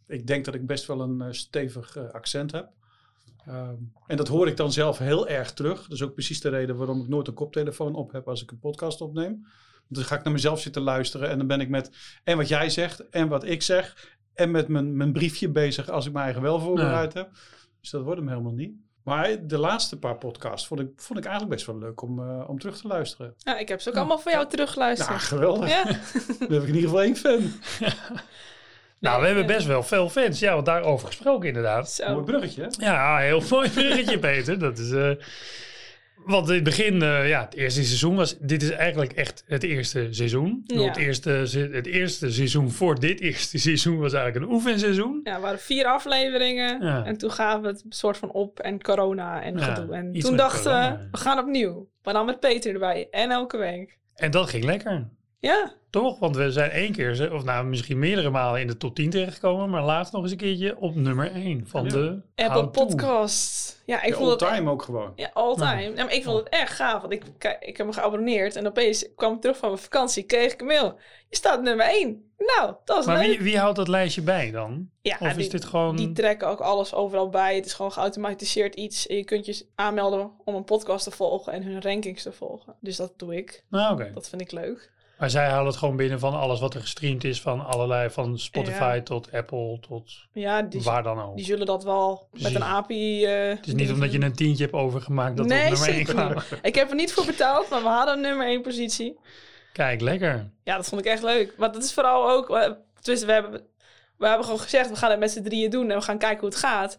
ik 0.07 0.27
denk 0.27 0.45
dat 0.45 0.53
ik 0.53 0.67
best 0.67 0.85
wel 0.85 1.01
een 1.01 1.35
stevig 1.35 1.97
accent 2.11 2.51
heb. 2.51 2.69
Ehm, 3.45 3.73
en 4.07 4.17
dat 4.17 4.27
hoor 4.27 4.47
ik 4.47 4.57
dan 4.57 4.71
zelf 4.71 4.97
heel 4.97 5.27
erg 5.27 5.53
terug. 5.53 5.81
Dat 5.81 5.91
is 5.91 6.01
ook 6.03 6.13
precies 6.13 6.41
de 6.41 6.49
reden 6.49 6.75
waarom 6.77 7.01
ik 7.01 7.07
nooit 7.07 7.27
een 7.27 7.33
koptelefoon 7.33 7.95
op 7.95 8.11
heb 8.11 8.27
als 8.27 8.41
ik 8.43 8.51
een 8.51 8.59
podcast 8.59 9.01
opneem. 9.01 9.45
Want 9.89 10.01
dan 10.01 10.03
ga 10.03 10.15
ik 10.15 10.23
naar 10.23 10.33
mezelf 10.33 10.59
zitten 10.61 10.81
luisteren 10.81 11.29
en 11.29 11.37
dan 11.37 11.47
ben 11.47 11.61
ik 11.61 11.69
met 11.69 11.89
en 12.23 12.37
wat 12.37 12.47
jij 12.47 12.69
zegt 12.69 13.09
en 13.09 13.27
wat 13.27 13.43
ik 13.43 13.61
zeg 13.61 14.15
en 14.33 14.51
met 14.51 14.67
mijn, 14.67 14.97
mijn 14.97 15.11
briefje 15.13 15.49
bezig 15.49 15.89
als 15.89 16.05
ik 16.05 16.11
mijn 16.13 16.23
eigen 16.25 16.41
wel 16.41 16.59
voorbereid 16.59 17.13
heb. 17.13 17.29
Dus 17.81 17.89
dat 17.89 18.01
wordt 18.03 18.19
hem 18.19 18.29
helemaal 18.29 18.53
niet. 18.53 18.71
Maar 19.03 19.47
de 19.47 19.57
laatste 19.57 19.99
paar 19.99 20.17
podcasts 20.17 20.67
vond 20.67 20.79
ik, 20.79 20.87
vond 20.95 21.19
ik 21.19 21.25
eigenlijk 21.25 21.55
best 21.55 21.65
wel 21.67 21.77
leuk 21.77 22.01
om, 22.01 22.19
eh, 22.19 22.49
om 22.49 22.59
terug 22.59 22.77
te 22.77 22.87
luisteren. 22.87 23.33
Ja, 23.37 23.57
ik 23.57 23.67
heb 23.67 23.81
ze 23.81 23.89
ook 23.89 23.95
allemaal 23.95 24.19
van 24.19 24.31
jou 24.31 24.47
teruggeluisterd. 24.47 25.09
Ja, 25.09 25.17
geweldig. 25.17 25.69
Ja. 25.69 25.83
Dan 26.39 26.51
heb 26.51 26.61
ik 26.61 26.67
in 26.67 26.75
ieder 26.75 26.81
geval 26.89 27.01
één 27.01 27.15
fan. 27.15 27.51
Nou, 28.99 29.19
we 29.21 29.27
hebben 29.27 29.45
best 29.45 29.67
wel 29.67 29.83
veel 29.83 30.09
fans. 30.09 30.39
Ja, 30.39 30.53
want 30.53 30.65
daarover 30.65 31.07
gesproken 31.07 31.47
inderdaad. 31.47 31.91
Zo. 31.91 32.11
Mooi 32.11 32.23
bruggetje, 32.23 32.61
hè? 32.61 32.85
Ja, 32.85 33.17
heel 33.17 33.41
mooi 33.49 33.69
bruggetje, 33.69 34.19
Peter. 34.19 34.59
Dat 34.59 34.77
is. 34.77 34.91
eh, 34.91 35.11
want 36.29 36.47
in 36.47 36.55
het 36.55 36.63
begin, 36.63 37.01
eh, 37.01 37.29
ja, 37.29 37.41
het 37.41 37.55
eerste 37.55 37.83
seizoen 37.83 38.15
was. 38.15 38.37
Dit 38.39 38.63
is 38.63 38.69
eigenlijk 38.69 39.11
echt 39.13 39.43
het 39.47 39.63
eerste 39.63 40.07
seizoen. 40.11 40.61
Ja. 40.65 40.81
Het, 40.81 40.97
eerste, 40.97 41.29
het 41.71 41.85
eerste 41.85 42.31
seizoen 42.31 42.71
voor 42.71 42.99
dit 42.99 43.19
eerste 43.29 43.57
seizoen 43.57 43.99
was 43.99 44.13
eigenlijk 44.13 44.45
een 44.45 44.51
oefenseizoen. 44.51 45.19
Ja, 45.23 45.35
er 45.35 45.41
waren 45.41 45.59
vier 45.59 45.85
afleveringen. 45.85 46.81
Ja. 46.81 47.05
En 47.05 47.17
toen 47.17 47.31
gaven 47.31 47.61
we 47.61 47.67
het 47.67 47.83
soort 47.89 48.17
van 48.17 48.31
op. 48.31 48.59
En 48.59 48.81
corona 48.81 49.41
en 49.41 49.57
Ja, 49.57 49.63
gedoe. 49.63 49.95
En 49.95 50.13
toen 50.13 50.35
dachten 50.35 50.71
we, 50.71 51.07
we 51.11 51.17
gaan 51.17 51.39
opnieuw. 51.39 51.89
Maar 52.03 52.13
dan 52.13 52.25
met 52.25 52.39
Peter 52.39 52.73
erbij. 52.73 53.07
En 53.11 53.31
elke 53.31 53.57
week. 53.57 53.97
En 54.15 54.31
dat 54.31 54.49
ging 54.49 54.63
lekker. 54.63 55.09
Ja, 55.39 55.73
Toch? 55.89 56.19
Want 56.19 56.35
we 56.35 56.51
zijn 56.51 56.71
één 56.71 56.91
keer, 56.91 57.15
ze- 57.15 57.33
of 57.33 57.43
nou 57.43 57.65
misschien 57.65 57.99
meerdere 57.99 58.29
malen 58.29 58.61
in 58.61 58.67
de 58.67 58.77
top 58.77 58.95
10 58.95 59.09
terechtgekomen. 59.09 59.69
Maar 59.69 59.83
laatst 59.83 60.13
nog 60.13 60.21
eens 60.21 60.31
een 60.31 60.37
keertje 60.37 60.77
op 60.77 60.95
nummer 60.95 61.31
1 61.35 61.67
van 61.67 61.83
Ja. 61.83 61.89
de 61.89 62.21
Apple. 62.35 62.67
Podcast. 62.67 63.81
Ja, 63.85 64.01
ik 64.03 64.09
Ja, 64.09 64.15
vond 64.15 64.29
het 64.31 64.41
all-time 64.43 64.69
ook 64.71 64.81
gewoon. 64.81 65.11
Ja, 65.15 65.29
all 65.33 65.55
time. 65.55 65.81
Ja, 65.95 66.03
maar 66.03 66.13
ik 66.13 66.23
vond 66.23 66.37
het 66.37 66.49
echt 66.49 66.73
gaaf. 66.73 67.01
Want 67.01 67.13
ik, 67.13 67.23
ik 67.59 67.77
heb 67.77 67.85
me 67.87 67.93
geabonneerd. 67.93 68.55
En 68.55 68.67
opeens 68.67 69.05
kwam 69.15 69.33
ik 69.35 69.41
terug 69.41 69.57
van 69.57 69.69
mijn 69.69 69.81
vakantie. 69.81 70.23
Kreeg 70.23 70.53
ik 70.53 70.61
een 70.61 70.67
mail. 70.67 70.97
Je 71.29 71.35
staat 71.35 71.61
nummer 71.61 71.85
1. 71.89 72.31
Nou, 72.37 72.73
dat 72.85 72.99
is 72.99 73.05
Maar 73.05 73.17
leuk. 73.17 73.27
wie, 73.27 73.39
wie 73.41 73.57
houdt 73.57 73.75
dat 73.75 73.87
lijstje 73.87 74.21
bij 74.21 74.51
dan? 74.51 74.89
ja, 75.01 75.17
Of 75.19 75.27
is 75.27 75.35
die, 75.35 75.49
dit 75.49 75.65
gewoon... 75.65 75.95
die 75.95 76.11
trekken 76.11 76.47
ook 76.47 76.59
alles 76.59 76.93
overal 76.93 77.29
bij. 77.29 77.55
Het 77.55 77.65
is 77.65 77.73
gewoon 77.73 77.91
geautomatiseerd 77.91 78.75
iets. 78.75 79.07
En 79.07 79.15
je 79.15 79.23
kunt 79.23 79.45
je 79.45 79.65
aanmelden 79.75 80.31
om 80.45 80.55
een 80.55 80.63
podcast 80.63 81.03
te 81.03 81.11
volgen. 81.11 81.53
En 81.53 81.63
hun 81.63 81.81
rankings 81.81 82.23
te 82.23 82.31
volgen. 82.31 82.75
Dus 82.81 82.95
dat 82.95 83.13
doe 83.17 83.35
ik. 83.35 83.63
Nou, 83.69 83.93
oké. 83.93 84.11
Dat 84.13 84.29
vind 84.29 84.41
ik 84.41 84.51
leuk. 84.51 84.91
Maar 85.19 85.29
zij 85.29 85.47
halen 85.49 85.65
het 85.67 85.75
gewoon 85.75 85.95
binnen 85.95 86.19
van 86.19 86.33
alles 86.39 86.59
wat 86.59 86.73
er 86.73 86.81
gestreamd 86.81 87.23
is. 87.23 87.41
Van 87.41 87.65
allerlei, 87.65 88.09
van 88.09 88.37
Spotify 88.39 88.93
Ja. 88.95 89.01
tot 89.01 89.31
Apple 89.31 89.77
tot 89.87 90.11
Ja, 90.31 90.61
die, 90.61 90.81
waar 90.81 91.03
dan 91.03 91.21
ook. 91.21 91.35
die 91.35 91.45
zullen 91.45 91.65
dat 91.65 91.83
wel 91.83 92.27
met 92.31 92.55
een 92.55 92.63
API... 92.63 93.25
eh, 93.25 93.49
Het 93.49 93.67
is 93.67 93.73
niet 93.73 93.91
omdat 93.91 94.11
je 94.11 94.21
een 94.21 94.33
tientje 94.35 94.63
hebt 94.63 94.75
overgemaakt 94.75 95.37
dat 95.37 95.45
Nee, 95.45 95.69
nummer 95.69 95.87
1 95.87 95.95
zeker 95.95 96.13
kwamen. 96.13 96.43
Ik 96.61 96.75
heb 96.75 96.89
er 96.89 96.95
niet 96.95 97.13
voor 97.13 97.25
betaald, 97.25 97.69
maar 97.69 97.81
we 97.81 97.87
hadden 97.87 98.13
een 98.15 98.21
nummer 98.21 98.47
1 98.47 98.61
positie. 98.61 99.17
Kijk, 99.73 100.01
lekker. 100.01 100.49
Ja, 100.63 100.75
dat 100.75 100.87
vond 100.87 101.01
ik 101.01 101.07
echt 101.07 101.23
leuk. 101.23 101.53
Maar 101.57 101.71
dat 101.71 101.83
is 101.83 101.93
vooral 101.93 102.29
ook... 102.29 102.49
eh, 102.49 102.71
Dus 103.01 103.23
we 103.23 103.31
hebben, 103.31 103.61
we 104.17 104.27
hebben 104.27 104.45
gewoon 104.45 104.59
gezegd, 104.59 104.89
we 104.89 104.95
gaan 104.95 105.09
het 105.11 105.19
met 105.19 105.31
z'n 105.31 105.43
drieën 105.43 105.69
doen 105.69 105.89
en 105.91 105.97
we 105.97 106.03
gaan 106.03 106.17
kijken 106.17 106.39
hoe 106.39 106.49
het 106.49 106.57
gaat. 106.57 106.97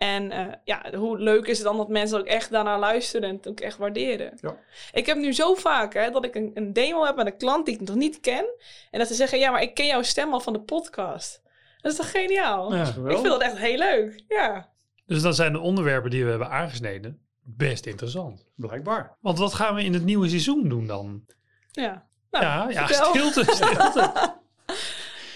En 0.00 0.30
eh, 0.30 0.46
ja, 0.64 0.82
hoe 0.94 1.18
leuk 1.18 1.46
is 1.46 1.58
het 1.58 1.66
dan 1.66 1.76
dat 1.76 1.88
mensen 1.88 2.18
ook 2.18 2.26
echt 2.26 2.50
daarnaar 2.50 2.78
luisteren 2.78 3.28
en 3.28 3.36
het 3.36 3.48
ook 3.48 3.60
echt 3.60 3.76
waarderen. 3.76 4.38
Ja. 4.40 4.56
Ik 4.92 5.06
heb 5.06 5.16
nu 5.16 5.32
zo 5.32 5.54
vaak 5.54 5.94
hè, 5.94 6.10
dat 6.10 6.24
ik 6.24 6.34
een, 6.34 6.50
een 6.54 6.72
demo 6.72 7.04
heb 7.04 7.16
met 7.16 7.26
een 7.26 7.36
klant 7.36 7.66
die 7.66 7.74
ik 7.74 7.88
nog 7.88 7.96
niet 7.96 8.20
ken. 8.20 8.44
En 8.90 8.98
dat 8.98 9.08
ze 9.08 9.14
zeggen, 9.14 9.38
ja, 9.38 9.50
maar 9.50 9.62
ik 9.62 9.74
ken 9.74 9.86
jouw 9.86 10.02
stem 10.02 10.32
al 10.32 10.40
van 10.40 10.52
de 10.52 10.60
podcast. 10.60 11.42
Dat 11.80 11.92
is 11.92 11.98
toch 11.98 12.10
geniaal? 12.10 12.74
Ja. 12.74 12.86
Ik 12.86 12.94
vind 12.94 13.24
dat 13.24 13.42
echt 13.42 13.58
heel 13.58 13.78
leuk. 13.78 14.24
Ja. 14.28 14.68
Dus 15.06 15.22
dan 15.22 15.34
zijn 15.34 15.52
de 15.52 15.60
onderwerpen 15.60 16.10
die 16.10 16.24
we 16.24 16.30
hebben 16.30 16.50
aangesneden 16.50 17.20
best 17.42 17.86
interessant. 17.86 18.46
Blijkbaar. 18.54 19.16
Want 19.20 19.38
wat 19.38 19.54
gaan 19.54 19.74
we 19.74 19.84
in 19.84 19.92
het 19.92 20.04
nieuwe 20.04 20.28
seizoen 20.28 20.68
doen 20.68 20.86
dan? 20.86 21.24
ja. 21.70 22.08
Nou, 22.30 22.44
ja, 22.44 22.68
ja 22.70 22.86
stilte, 22.86 23.44
stilte. 23.44 24.12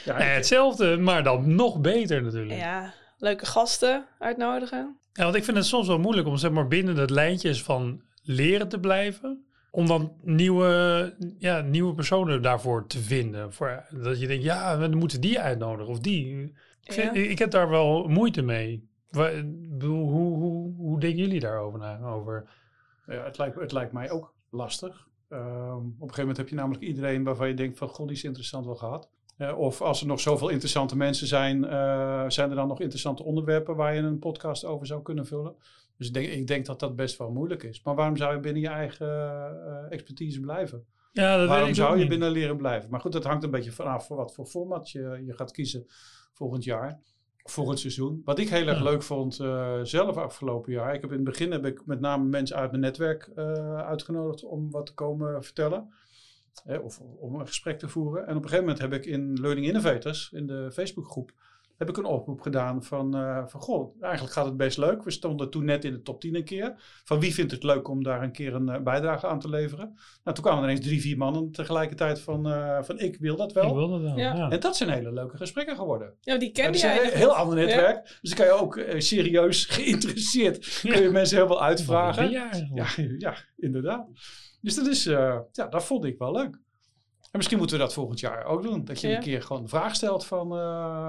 Ja, 0.04 0.18
Nee, 0.18 0.28
hetzelfde, 0.28 0.96
maar 0.96 1.22
dan 1.22 1.54
nog 1.54 1.80
beter 1.80 2.22
natuurlijk. 2.22 2.60
Ja. 2.60 2.94
Ja, 3.24 3.30
leuke 3.30 3.46
gasten 3.46 4.06
uitnodigen. 4.18 4.96
want 5.12 5.34
ik 5.34 5.44
vind 5.44 5.56
het 5.56 5.66
soms 5.66 5.86
wel 5.86 5.98
moeilijk 5.98 6.26
om 6.28 6.36
zeg 6.36 6.50
maar 6.50 6.68
binnen 6.68 6.96
het 6.96 7.10
lijntjes 7.10 7.62
van 7.62 8.02
leren 8.22 8.68
te 8.68 8.80
blijven. 8.80 9.44
Om 9.70 9.86
dan 9.86 10.12
nieuwe, 10.22 11.14
ja, 11.38 11.60
nieuwe 11.60 11.94
personen 11.94 12.42
daarvoor 12.42 12.86
te 12.86 12.98
vinden. 12.98 13.52
Voor, 13.52 13.84
dat 13.90 14.20
je 14.20 14.26
denkt, 14.26 14.44
ja, 14.44 14.78
we 14.78 14.88
moeten 14.88 15.20
die 15.20 15.40
uitnodigen 15.40 15.92
of 15.92 15.98
die. 16.00 16.42
Ik, 16.82 16.92
vind- 16.92 17.14
Ja. 17.14 17.20
ik 17.22 17.38
heb 17.38 17.50
daar 17.50 17.68
wel 17.68 18.08
moeite 18.08 18.42
mee. 18.42 18.88
Hoe, 19.10 19.90
hoe, 19.90 20.74
hoe 20.76 21.00
denken 21.00 21.18
jullie 21.18 21.40
daarover 21.40 21.78
na? 21.78 22.00
Over? 22.04 22.50
Ja, 23.06 23.24
het, 23.24 23.38
lijkt, 23.38 23.60
het 23.60 23.72
lijkt 23.72 23.92
mij 23.92 24.10
ook 24.10 24.34
lastig. 24.50 25.06
Ehm, 25.28 25.76
op 25.76 25.82
een 25.84 25.98
gegeven 25.98 26.18
moment 26.20 26.36
heb 26.36 26.48
je 26.48 26.54
namelijk 26.54 26.82
iedereen 26.82 27.24
waarvan 27.24 27.48
je 27.48 27.54
denkt 27.54 27.78
van 27.78 27.88
god, 27.88 28.08
die 28.08 28.16
is 28.16 28.24
interessant 28.24 28.64
wel 28.66 28.74
gehad. 28.76 29.08
Eh, 29.36 29.58
of 29.58 29.80
als 29.82 30.00
er 30.00 30.06
nog 30.06 30.20
zoveel 30.20 30.48
interessante 30.48 30.96
mensen 30.96 31.26
zijn, 31.26 31.64
eh, 31.64 32.24
zijn 32.28 32.50
er 32.50 32.56
dan 32.56 32.68
nog 32.68 32.80
interessante 32.80 33.22
onderwerpen 33.24 33.76
waar 33.76 33.94
je 33.94 34.00
een 34.00 34.18
podcast 34.18 34.64
over 34.64 34.86
zou 34.86 35.02
kunnen 35.02 35.26
vullen. 35.26 35.54
Dus 35.98 36.06
ik 36.06 36.14
denk, 36.14 36.26
ik 36.28 36.46
denk 36.46 36.66
dat 36.66 36.80
dat 36.80 36.96
best 36.96 37.18
wel 37.18 37.30
moeilijk 37.30 37.62
is. 37.62 37.82
Maar 37.82 37.94
waarom 37.94 38.16
zou 38.16 38.34
je 38.34 38.40
binnen 38.40 38.62
je 38.62 38.68
eigen 38.68 39.08
eh, 39.08 39.92
expertise 39.92 40.40
blijven? 40.40 40.84
Ja, 41.12 41.36
dat 41.36 41.48
waarom 41.48 41.74
zou 41.74 41.92
je 41.94 42.00
niet. 42.00 42.08
binnen 42.08 42.30
leren 42.30 42.56
blijven? 42.56 42.90
Maar 42.90 43.00
goed, 43.00 43.12
dat 43.12 43.24
hangt 43.24 43.44
een 43.44 43.50
beetje 43.50 43.72
vanaf 43.72 44.06
voor 44.06 44.16
wat 44.16 44.34
voor 44.34 44.46
format 44.46 44.90
je, 44.90 45.22
je 45.26 45.32
gaat 45.34 45.50
kiezen 45.50 45.84
volgend 46.32 46.64
jaar. 46.64 47.00
Volgend 47.36 47.78
seizoen. 47.78 48.22
Wat 48.24 48.38
ik 48.38 48.48
heel 48.48 48.66
erg 48.66 48.78
Ja. 48.78 48.82
leuk 48.84 49.02
vond 49.02 49.34
zelf 49.82 50.16
afgelopen 50.16 50.72
jaar. 50.72 50.94
Ik 50.94 51.00
heb 51.00 51.10
in 51.10 51.16
het 51.16 51.24
begin 51.24 51.52
heb 51.52 51.66
ik 51.66 51.86
met 51.86 52.00
name 52.00 52.24
mensen 52.24 52.56
uit 52.56 52.70
mijn 52.70 52.82
netwerk 52.82 53.30
uitgenodigd 53.76 54.44
om 54.44 54.70
wat 54.70 54.86
te 54.86 54.94
komen 54.94 55.44
vertellen. 55.44 55.94
Of 56.82 57.00
om 57.00 57.34
een 57.34 57.46
gesprek 57.46 57.78
te 57.78 57.88
voeren. 57.88 58.26
En 58.26 58.36
op 58.36 58.42
een 58.42 58.48
gegeven 58.48 58.64
moment 58.64 58.78
heb 58.78 58.92
ik 58.92 59.06
in 59.06 59.40
Learning 59.40 59.66
Innovators, 59.66 60.32
in 60.32 60.46
de 60.46 60.72
Facebookgroep, 60.72 61.32
heb 61.76 61.88
ik 61.88 61.96
een 61.96 62.04
oproep 62.04 62.40
gedaan 62.40 62.84
van, 62.84 63.16
eh, 63.16 63.42
van 63.46 63.60
goh, 63.60 64.02
eigenlijk 64.02 64.34
gaat 64.34 64.44
het 64.44 64.56
best 64.56 64.78
leuk. 64.78 65.02
We 65.02 65.10
stonden 65.10 65.50
toen 65.50 65.64
net 65.64 65.84
in 65.84 65.92
de 65.92 66.02
top 66.02 66.20
10 66.20 66.34
een 66.34 66.44
keer. 66.44 66.74
Van 67.04 67.20
wie 67.20 67.34
vindt 67.34 67.52
het 67.52 67.62
leuk 67.62 67.88
om 67.88 68.02
daar 68.02 68.22
een 68.22 68.32
keer 68.32 68.54
een 68.54 68.68
eh, 68.68 68.80
bijdrage 68.80 69.26
aan 69.26 69.40
te 69.40 69.48
leveren? 69.48 69.92
Nou, 70.24 70.36
toen 70.36 70.44
kwamen 70.44 70.62
er 70.64 70.70
ineens 70.70 70.86
drie, 70.86 71.00
vier 71.00 71.16
mannen 71.16 71.50
tegelijkertijd 71.50 72.20
van, 72.20 72.48
eh, 72.48 72.82
van 72.82 72.98
ik 72.98 73.16
wil 73.18 73.36
dat 73.36 73.52
wel. 73.52 73.66
Ik 73.66 73.74
wil 73.74 73.88
dat 73.88 74.00
wel. 74.00 74.18
Ja. 74.18 74.34
Ja. 74.34 74.50
En 74.50 74.60
dat 74.60 74.76
zijn 74.76 74.90
hele 74.90 75.12
leuke 75.12 75.36
gesprekken 75.36 75.76
geworden. 75.76 76.14
Ja, 76.20 76.38
die 76.38 76.52
is 76.52 76.80
jij 76.80 77.04
een 77.04 77.18
heel, 77.18 77.34
ander 77.34 77.56
netwerk. 77.56 78.18
Dus 78.20 78.30
dan 78.30 78.38
kan 78.38 78.46
je 78.46 78.62
ook 78.62 78.76
eh, 78.76 79.00
serieus 79.00 79.64
geïnteresseerd 79.76 80.80
kun 80.82 81.02
je 81.02 81.10
mensen 81.10 81.36
heel 81.36 81.46
veel 81.46 81.62
uitvragen. 81.62 82.30
Ja, 82.30 82.50
ja, 83.18 83.34
inderdaad. 83.56 84.06
Dus 84.60 84.74
dat 84.74 84.86
is, 84.86 85.06
eh, 85.06 85.38
ja, 85.52 85.66
dat 85.66 85.84
vond 85.84 86.04
ik 86.04 86.18
wel 86.18 86.32
leuk. 86.32 86.58
En 87.34 87.40
misschien 87.40 87.58
moeten 87.58 87.76
we 87.78 87.82
dat 87.82 87.92
volgend 87.94 88.20
jaar 88.20 88.44
ook 88.44 88.62
doen. 88.62 88.84
Dat 88.84 89.00
je 89.00 89.08
Ja. 89.08 89.16
een 89.16 89.22
keer 89.22 89.42
gewoon 89.42 89.62
de 89.62 89.68
vraag 89.68 89.94
stelt 89.94 90.26
van... 90.26 90.42
eh, 90.52 90.58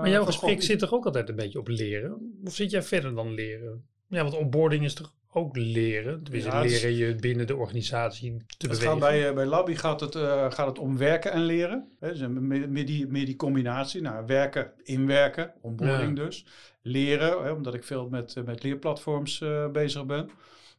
Maar 0.02 0.10
jouw 0.10 0.26
gesprek 0.26 0.62
zit 0.62 0.80
toch 0.80 0.94
ook 0.94 1.06
altijd 1.06 1.30
een 1.30 1.36
beetje 1.36 1.60
op 1.60 1.68
leren? 1.68 2.40
Of 2.46 2.54
zit 2.56 2.72
jij 2.72 2.84
verder 2.84 3.16
dan 3.16 3.34
leren? 3.34 3.86
Ja, 4.08 4.22
want 4.22 4.36
onboarding 4.38 4.84
is 4.84 4.94
toch 4.94 5.14
ook 5.32 5.56
leren? 5.58 6.24
Tenminste, 6.24 6.50
Ja, 6.50 6.62
het 6.62 6.72
is- 6.72 6.82
leren 6.84 6.98
je 7.08 7.16
binnen 7.16 7.48
de 7.48 7.56
organisatie 7.56 8.38
te 8.38 8.44
Het 8.48 8.58
bewegen. 8.58 8.88
gaat 8.88 9.00
bij, 9.00 9.28
eh, 9.30 9.34
bij 9.36 9.46
Labby 9.46 9.76
gaat 9.76 10.00
het, 10.00 10.16
eh, 10.16 10.52
gaat 10.52 10.68
het 10.68 10.80
om 10.80 10.98
werken 10.98 11.32
en 11.32 11.42
leren. 11.42 11.90
Hè, 12.00 12.10
dus 12.10 12.20
een- 12.20 12.48
meer, 12.48 12.70
meer 12.70 12.86
die, 12.86 13.08
meer 13.08 13.26
die 13.26 13.36
combinatie. 13.36 14.02
Nou, 14.02 14.26
werken, 14.26 14.72
inwerken, 14.84 15.54
onboarding 15.62 16.16
dus. 16.16 16.46
Leren, 16.82 17.44
hè, 17.44 17.52
omdat 17.52 17.74
ik 17.74 17.84
veel 17.84 18.10
met, 18.10 18.36
met 18.46 18.64
leerplatforms 18.64 19.42
eh, 19.42 19.68
bezig 19.72 20.06
ben. 20.06 20.30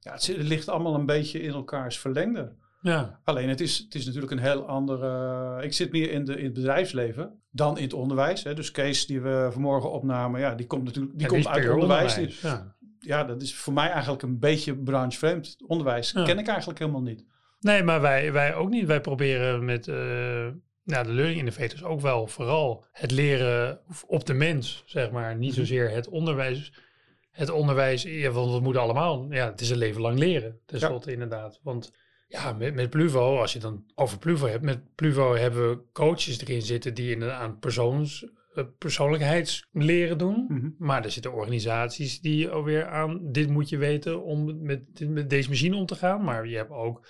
Ja, 0.00 0.12
het, 0.12 0.22
zit- 0.22 0.36
het 0.36 0.46
ligt 0.46 0.68
allemaal 0.68 0.94
een 0.94 1.06
beetje 1.06 1.40
in 1.40 1.52
elkaars 1.52 1.98
verlengde. 1.98 2.52
Ja, 2.80 3.20
Alleen 3.24 3.48
het 3.48 3.60
is, 3.60 3.78
het 3.78 3.94
is 3.94 4.04
natuurlijk 4.06 4.32
een 4.32 4.38
heel 4.38 4.66
andere. 4.66 5.62
Ik 5.62 5.72
zit 5.72 5.92
meer 5.92 6.10
in, 6.10 6.24
de, 6.24 6.38
in 6.38 6.44
het 6.44 6.52
bedrijfsleven 6.54 7.40
dan 7.50 7.76
in 7.76 7.82
het 7.82 7.92
onderwijs. 7.92 8.42
Hè. 8.44 8.54
Dus 8.54 8.70
Kees, 8.70 9.06
die 9.06 9.20
we 9.20 9.48
vanmorgen 9.52 9.90
opnamen, 9.90 10.40
ja, 10.40 10.54
die 10.54 10.66
komt 10.66 10.84
natuurlijk 10.84 11.12
die 11.18 11.22
Ja, 11.22 11.32
komt 11.32 11.46
uit 11.46 11.60
puur 11.62 11.72
onderwijs. 11.72 12.14
Die- 12.14 12.34
Ja. 12.42 12.74
ja, 12.98 13.24
dat 13.24 13.42
is 13.42 13.54
voor 13.56 13.72
mij 13.72 13.90
eigenlijk 13.90 14.22
een 14.22 14.38
beetje 14.38 14.76
branchevreemd. 14.76 15.56
Onderwijs 15.66 16.10
Ja. 16.12 16.24
ken 16.24 16.38
ik 16.38 16.46
eigenlijk 16.48 16.78
helemaal 16.78 17.02
niet. 17.02 17.24
Nee, 17.60 17.82
maar 17.82 18.00
wij, 18.00 18.32
wij 18.32 18.54
ook 18.54 18.68
niet. 18.68 18.86
Wij 18.86 19.00
proberen 19.00 19.64
met 19.64 19.88
eh, 19.88 19.94
nou, 20.84 21.06
de 21.06 21.12
learning 21.12 21.38
innovators 21.38 21.84
ook 21.84 22.00
wel 22.00 22.26
vooral 22.26 22.84
het 22.92 23.10
leren 23.10 23.80
op 24.06 24.26
de 24.26 24.34
mens, 24.34 24.82
zeg 24.86 25.10
maar. 25.10 25.36
Niet 25.36 25.50
Mhm. 25.50 25.58
zozeer 25.58 25.90
het 25.90 26.08
onderwijs. 26.08 26.72
Het 27.30 27.50
onderwijs, 27.50 28.02
ja, 28.02 28.30
want 28.30 28.52
we 28.52 28.60
moeten 28.60 28.82
allemaal, 28.82 29.26
ja, 29.30 29.50
het 29.50 29.60
is 29.60 29.70
een 29.70 29.76
leven 29.78 30.00
lang 30.00 30.18
leren, 30.18 30.58
tenslotte 30.66 31.12
inderdaad. 31.12 31.60
Want 31.62 31.92
ja, 32.28 32.52
met, 32.52 32.74
met 32.74 32.90
Pluvo, 32.90 33.40
als 33.40 33.52
je 33.52 33.58
dan 33.58 33.84
over 33.94 34.18
Pluvo 34.18 34.46
hebt, 34.46 34.64
met 34.64 34.94
Pluvo 34.94 35.34
hebben 35.34 35.70
we 35.70 35.82
coaches 35.92 36.40
erin 36.40 36.62
zitten 36.62 36.94
die 36.94 37.14
in 37.14 37.24
aan 37.24 37.58
persoons, 37.58 38.26
eh, 38.54 38.64
persoonlijkheidsleren 38.78 40.18
doen. 40.18 40.44
Mhm. 40.48 40.68
Maar 40.78 41.04
er 41.04 41.10
zitten 41.10 41.32
organisaties 41.32 42.20
die 42.20 42.48
alweer 42.48 42.86
aan 42.86 43.18
dit 43.22 43.48
moet 43.48 43.68
je 43.68 43.76
weten 43.76 44.22
om 44.22 44.62
met, 44.62 45.08
met 45.08 45.30
deze 45.30 45.48
machine 45.48 45.76
om 45.76 45.86
te 45.86 45.94
gaan. 45.94 46.24
Maar 46.24 46.48
je 46.48 46.56
hebt 46.56 46.70
ook 46.70 47.06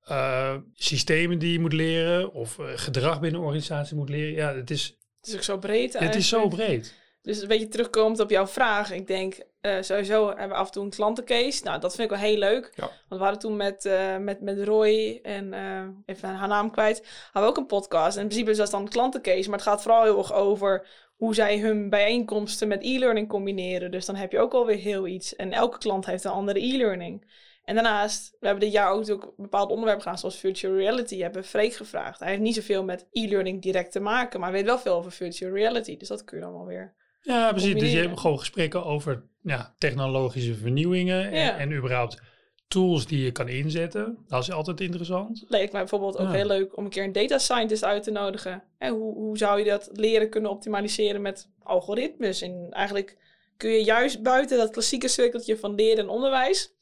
eh, 0.00 0.56
systemen 0.74 1.38
die 1.38 1.52
je 1.52 1.60
moet 1.60 1.72
leren 1.72 2.32
of 2.32 2.58
eh, 2.58 2.66
gedrag 2.74 3.20
binnen 3.20 3.40
een 3.40 3.46
organisatie 3.46 3.96
moet 3.96 4.08
leren. 4.08 4.32
Ja, 4.32 4.54
het 4.54 4.70
is, 4.70 4.98
Het 5.20 5.28
is 5.28 5.34
ook 5.34 5.42
zo 5.42 5.58
breed 5.58 5.98
het 5.98 6.14
is 6.14 6.28
zo 6.28 6.48
breed. 6.48 6.98
Dus 7.22 7.42
een 7.42 7.48
beetje 7.48 7.68
terugkomend 7.68 8.20
op 8.20 8.30
jouw 8.30 8.46
vraag. 8.46 8.92
Ik 8.92 9.06
denk, 9.06 9.38
eh, 9.60 9.76
sowieso 9.80 10.26
hebben 10.28 10.48
we 10.48 10.54
af 10.54 10.66
en 10.66 10.72
toe 10.72 10.84
een 10.84 10.90
klantencase. 10.90 11.64
Nou, 11.64 11.80
dat 11.80 11.94
vind 11.94 12.10
ik 12.10 12.18
wel 12.18 12.28
heel 12.28 12.38
leuk. 12.38 12.72
Ja. 12.74 12.82
Want 12.84 12.94
we 13.08 13.16
hadden 13.16 13.38
toen 13.38 13.56
met, 13.56 13.84
eh, 13.84 14.16
met, 14.16 14.40
met 14.40 14.62
Roy 14.62 15.18
en 15.22 15.52
eh, 15.52 15.82
even 16.06 16.28
haar 16.28 16.48
naam 16.48 16.70
kwijt, 16.70 17.06
hadden 17.32 17.42
we 17.42 17.48
ook 17.48 17.56
een 17.56 17.78
podcast. 17.78 18.16
En 18.16 18.22
in 18.22 18.28
principe 18.28 18.50
is 18.50 18.56
dat 18.56 18.70
dan 18.70 18.82
een 18.82 18.88
klantencase. 18.88 19.48
Maar 19.48 19.58
het 19.58 19.68
gaat 19.68 19.82
vooral 19.82 20.02
heel 20.02 20.18
erg 20.18 20.32
over 20.32 20.86
hoe 21.16 21.34
zij 21.34 21.58
hun 21.58 21.88
bijeenkomsten 21.88 22.68
met 22.68 22.82
e-learning 22.82 23.28
combineren. 23.28 23.90
Dus 23.90 24.06
dan 24.06 24.14
heb 24.16 24.32
je 24.32 24.38
ook 24.38 24.52
alweer 24.52 24.76
heel 24.76 25.06
iets. 25.06 25.36
En 25.36 25.52
elke 25.52 25.78
klant 25.78 26.06
heeft 26.06 26.24
een 26.24 26.30
andere 26.30 26.60
e-learning. 26.60 27.24
En 27.64 27.74
daarnaast, 27.74 28.36
we 28.40 28.46
hebben 28.46 28.64
dit 28.64 28.72
jaar 28.72 28.90
ook 28.90 28.98
natuurlijk 28.98 29.36
bepaalde 29.36 29.72
onderwerpen 29.72 30.02
gedaan, 30.02 30.18
zoals 30.18 30.38
virtual 30.38 30.74
reality. 30.74 31.18
Hebben 31.18 31.44
Freek 31.44 31.74
gevraagd. 31.74 32.20
Hij 32.20 32.28
heeft 32.28 32.40
niet 32.40 32.54
zoveel 32.54 32.84
met 32.84 33.06
e-learning 33.12 33.62
direct 33.62 33.92
te 33.92 34.00
maken, 34.00 34.40
maar 34.40 34.52
weet 34.52 34.64
wel 34.64 34.78
veel 34.78 34.94
over 34.94 35.12
virtual 35.12 35.52
reality. 35.52 35.96
Dus 35.96 36.08
dat 36.08 36.24
kun 36.24 36.38
je 36.38 36.44
dan 36.44 36.52
wel 36.52 36.66
weer 36.66 36.94
Ja, 37.20 37.50
precies. 37.50 37.74
Dus 37.74 37.92
je 37.92 37.98
hebt 37.98 38.20
gewoon 38.20 38.38
gesprekken 38.38 38.84
over 38.84 39.29
ja, 39.42 39.74
technologische 39.78 40.54
vernieuwingen 40.54 41.30
en, 41.30 41.40
Ja. 41.40 41.58
en 41.58 41.72
überhaupt 41.72 42.20
tools 42.68 43.06
die 43.06 43.24
je 43.24 43.32
kan 43.32 43.48
inzetten. 43.48 44.18
Dat 44.28 44.42
is 44.42 44.50
altijd 44.50 44.80
interessant. 44.80 45.44
leek 45.48 45.72
mij 45.72 45.80
bijvoorbeeld 45.80 46.18
ook 46.18 46.26
Ja. 46.26 46.32
heel 46.32 46.46
leuk 46.46 46.76
om 46.76 46.84
een 46.84 46.90
keer 46.90 47.04
een 47.04 47.12
data 47.12 47.38
scientist 47.38 47.84
uit 47.84 48.02
te 48.02 48.10
nodigen. 48.10 48.62
En 48.78 48.92
hoe, 48.92 49.14
hoe 49.14 49.38
zou 49.38 49.58
je 49.58 49.64
dat 49.64 49.88
leren 49.92 50.30
kunnen 50.30 50.50
optimaliseren 50.50 51.22
met 51.22 51.48
algoritmes? 51.62 52.42
En 52.42 52.66
eigenlijk 52.70 53.16
kun 53.56 53.70
je 53.70 53.84
juist 53.84 54.22
buiten 54.22 54.58
dat 54.58 54.70
klassieke 54.70 55.08
cirkeltje 55.08 55.56
van 55.58 55.74
leren 55.74 55.98
en 56.04 56.08
onderwijs, 56.08 56.74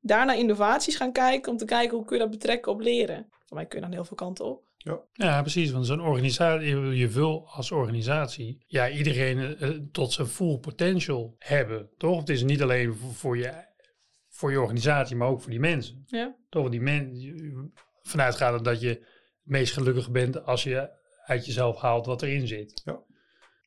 daarna 0.00 0.32
innovaties 0.32 0.96
gaan 0.96 1.12
kijken 1.12 1.52
om 1.52 1.58
te 1.58 1.64
kijken 1.64 1.96
hoe 1.96 2.06
kun 2.06 2.16
je 2.16 2.22
dat 2.22 2.32
betrekken 2.32 2.72
op 2.72 2.80
leren. 2.80 3.26
Voor 3.46 3.56
mij 3.56 3.66
kun 3.66 3.78
je 3.78 3.84
dan 3.84 3.94
heel 3.94 4.04
veel 4.04 4.16
kanten 4.16 4.44
op. 4.44 4.62
Ja, 5.12 5.40
precies. 5.40 5.70
Want 5.70 5.86
zo'n 5.86 6.00
organisatie, 6.00 6.68
je, 6.68 6.96
je 6.96 7.08
wil 7.08 7.48
als 7.48 7.70
organisatie, 7.70 8.64
ja, 8.66 8.90
iedereen 8.90 9.56
eh, 9.56 9.68
tot 9.92 10.12
zijn 10.12 10.26
full 10.26 10.58
potential 10.58 11.34
hebben, 11.38 11.90
toch? 11.96 12.18
Het 12.18 12.28
is 12.28 12.42
niet 12.42 12.62
alleen 12.62 12.94
voor, 12.94 13.14
voor 13.14 13.36
je, 13.36 13.64
voor 14.28 14.50
je 14.50 14.60
organisatie, 14.60 15.16
maar 15.16 15.28
ook 15.28 15.40
voor 15.40 15.50
die 15.50 15.60
mensen. 15.60 16.02
Ja. 16.06 16.36
Toch? 16.48 16.68
Die 16.68 16.80
men, 16.80 17.72
vanuitgaande 18.02 18.62
dat 18.62 18.80
je 18.80 18.88
het 18.88 19.02
meest 19.42 19.72
gelukkig 19.72 20.10
bent 20.10 20.44
als 20.44 20.62
je 20.62 20.90
uit 21.24 21.46
jezelf 21.46 21.80
haalt 21.80 22.06
wat 22.06 22.22
erin 22.22 22.46
zit. 22.46 22.82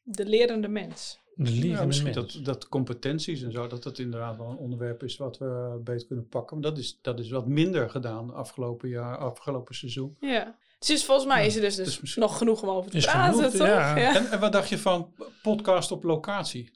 De 0.04 0.26
lerende 0.26 0.68
mens. 0.68 1.20
De 1.36 1.68
Ja, 1.68 1.86
misschien 1.86 2.14
mens. 2.14 2.34
dat, 2.34 2.46
dat 2.46 2.68
competenties 2.68 3.42
en 3.42 3.52
zo, 3.52 3.68
dat 3.68 3.84
dat 3.84 4.00
inderdaad 4.00 4.38
wel 4.38 4.50
een 4.50 4.58
onderwerp 4.58 5.04
is 5.04 5.18
wat 5.18 5.38
we 5.38 5.80
beter 5.84 6.08
kunnen 6.08 6.28
pakken. 6.28 6.60
Maar 6.60 6.70
dat 6.70 6.80
is, 6.80 7.00
dat 7.02 7.20
is 7.20 7.30
wat 7.30 7.48
minder 7.48 7.90
gedaan 7.90 8.34
afgelopen 8.34 8.90
jaar, 8.90 9.18
afgelopen 9.18 9.76
seizoen. 9.76 10.16
Ja. 10.20 10.58
Dus 10.88 11.06
volgens 11.06 11.28
mij 11.28 11.40
Ja, 11.40 11.46
is 11.48 11.56
er 11.56 11.62
dus, 11.62 11.76
dus 11.76 12.00
dus 12.00 12.16
nog 12.16 12.38
genoeg 12.38 12.62
om 12.62 12.70
over 12.70 12.92
te 12.92 12.98
Is 12.98 13.06
praten, 13.06 13.34
genoeg, 13.34 13.52
toch? 13.52 13.68
ja. 13.68 14.16
En, 14.16 14.32
en 14.32 14.40
wat 14.40 14.52
dacht 14.52 14.70
je 14.70 14.78
van 14.78 15.14
podcast 15.42 15.92
op 15.92 16.04
locatie? 16.04 16.72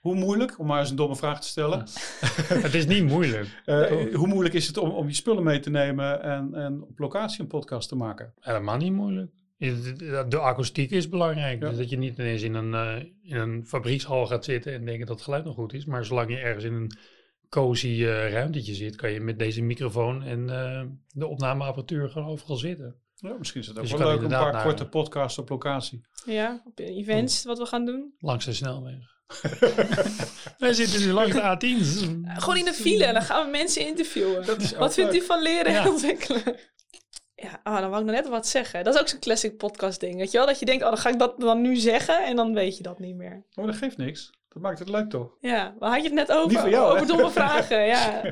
Hoe 0.00 0.14
moeilijk, 0.14 0.58
om 0.58 0.66
maar 0.66 0.80
eens 0.80 0.90
een 0.90 0.96
domme 0.96 1.16
vraag 1.16 1.40
te 1.40 1.48
stellen, 1.48 1.78
Het 2.66 2.74
is 2.74 2.86
niet 2.86 3.04
moeilijk. 3.04 3.62
eh, 3.64 4.14
hoe 4.14 4.26
moeilijk 4.26 4.54
is 4.54 4.66
het 4.66 4.76
om, 4.76 4.90
om 4.90 5.08
je 5.08 5.14
spullen 5.14 5.42
mee 5.42 5.60
te 5.60 5.70
nemen 5.70 6.22
en, 6.22 6.54
en 6.54 6.82
op 6.82 6.98
locatie 6.98 7.40
een 7.40 7.46
podcast 7.46 7.88
te 7.88 7.96
maken? 7.96 8.34
Helemaal 8.40 8.76
niet 8.76 8.92
moeilijk. 8.92 9.30
De, 9.58 10.38
akoestiek 10.38 10.90
is 10.90 11.08
belangrijk. 11.08 11.60
Ja. 11.62 11.68
Dus 11.68 11.78
dat 11.78 11.90
je 11.90 11.98
niet 11.98 12.18
ineens 12.18 12.42
in 12.42 12.54
een, 12.54 12.74
eh, 12.74 13.04
in 13.22 13.36
een 13.36 13.66
fabriekshal 13.66 14.26
gaat 14.26 14.44
zitten 14.44 14.72
en 14.72 14.84
denken 14.84 15.06
dat 15.06 15.14
het 15.14 15.24
geluid 15.24 15.44
nog 15.44 15.54
goed 15.54 15.72
is. 15.72 15.84
Maar 15.84 16.04
zolang 16.04 16.30
je 16.30 16.36
ergens 16.38 16.64
in 16.64 16.74
een 16.74 16.90
cozy 17.48 17.86
eh, 18.04 18.32
ruimtetje 18.32 18.74
zit, 18.74 18.96
kan 18.96 19.10
je 19.10 19.20
met 19.20 19.38
deze 19.38 19.62
microfoon 19.62 20.22
en 20.22 20.50
eh, 20.50 20.82
de 21.08 21.26
opnameapparatuur 21.26 22.08
gewoon 22.08 22.28
overal 22.28 22.56
zitten. 22.56 22.94
Ja, 23.20 23.34
misschien 23.38 23.60
is 23.60 23.66
het 23.66 23.76
ook 23.76 23.82
Dus 23.82 23.92
wel 23.92 24.08
leuk, 24.08 24.20
een 24.22 24.28
paar 24.28 24.52
naar- 24.52 24.62
korte 24.62 24.88
podcasts 24.88 25.38
op 25.38 25.48
locatie. 25.48 26.00
Ja, 26.24 26.62
op 26.64 26.78
events 26.78 27.44
wat 27.44 27.58
we 27.58 27.66
gaan 27.66 27.84
doen. 27.84 28.14
Langs 28.18 28.44
de 28.44 28.52
snelweg. 28.52 28.94
Wij 30.58 30.72
zitten 30.72 31.00
nu 31.00 31.12
langs 31.12 31.32
de 31.32 31.40
A10. 31.40 31.84
Gewoon 32.40 32.56
in 32.56 32.64
de 32.64 32.72
file 32.72 33.04
en 33.04 33.14
dan 33.14 33.22
gaan 33.22 33.44
we 33.44 33.50
mensen 33.50 33.86
interviewen. 33.86 34.46
Wat 34.78 34.94
vindt 34.94 35.12
leuk. 35.12 35.22
u 35.22 35.24
van 35.24 35.42
leren 35.42 35.66
en 35.66 35.72
Ja. 35.72 35.88
ontwikkelen? 35.90 36.42
Ja, 37.34 37.60
oh, 37.64 37.78
dan 37.80 37.90
wou 37.90 38.00
ik 38.02 38.06
nog 38.06 38.16
net 38.16 38.28
wat 38.28 38.46
zeggen. 38.46 38.84
Dat 38.84 38.94
is 38.94 39.00
ook 39.00 39.08
zo'n 39.08 39.18
classic 39.20 39.56
podcast 39.56 40.00
ding, 40.00 40.16
weet 40.16 40.30
je 40.30 40.38
wel? 40.38 40.46
Dat 40.46 40.58
je 40.58 40.64
denkt, 40.66 40.82
oh, 40.82 40.88
dan 40.88 40.98
ga 40.98 41.08
ik 41.08 41.18
dat 41.18 41.40
dan 41.40 41.60
nu 41.60 41.76
zeggen 41.76 42.24
en 42.24 42.36
dan 42.36 42.54
weet 42.54 42.76
je 42.76 42.82
dat 42.82 42.98
niet 42.98 43.16
meer. 43.16 43.44
Oh, 43.54 43.66
dat 43.66 43.74
geeft 43.76 43.96
niks. 43.96 44.30
Dat 44.48 44.62
maakt 44.62 44.78
het 44.78 44.88
leuk 44.88 45.10
toch? 45.10 45.36
Ja, 45.40 45.74
waar 45.78 45.90
had 45.90 45.98
je 46.02 46.04
het 46.06 46.14
net 46.14 46.32
over? 46.32 46.62
Niet 46.64 46.72
jou, 46.72 46.94
over 46.94 47.06
domme 47.06 47.30
vragen, 47.30 47.86
ja. 47.86 48.22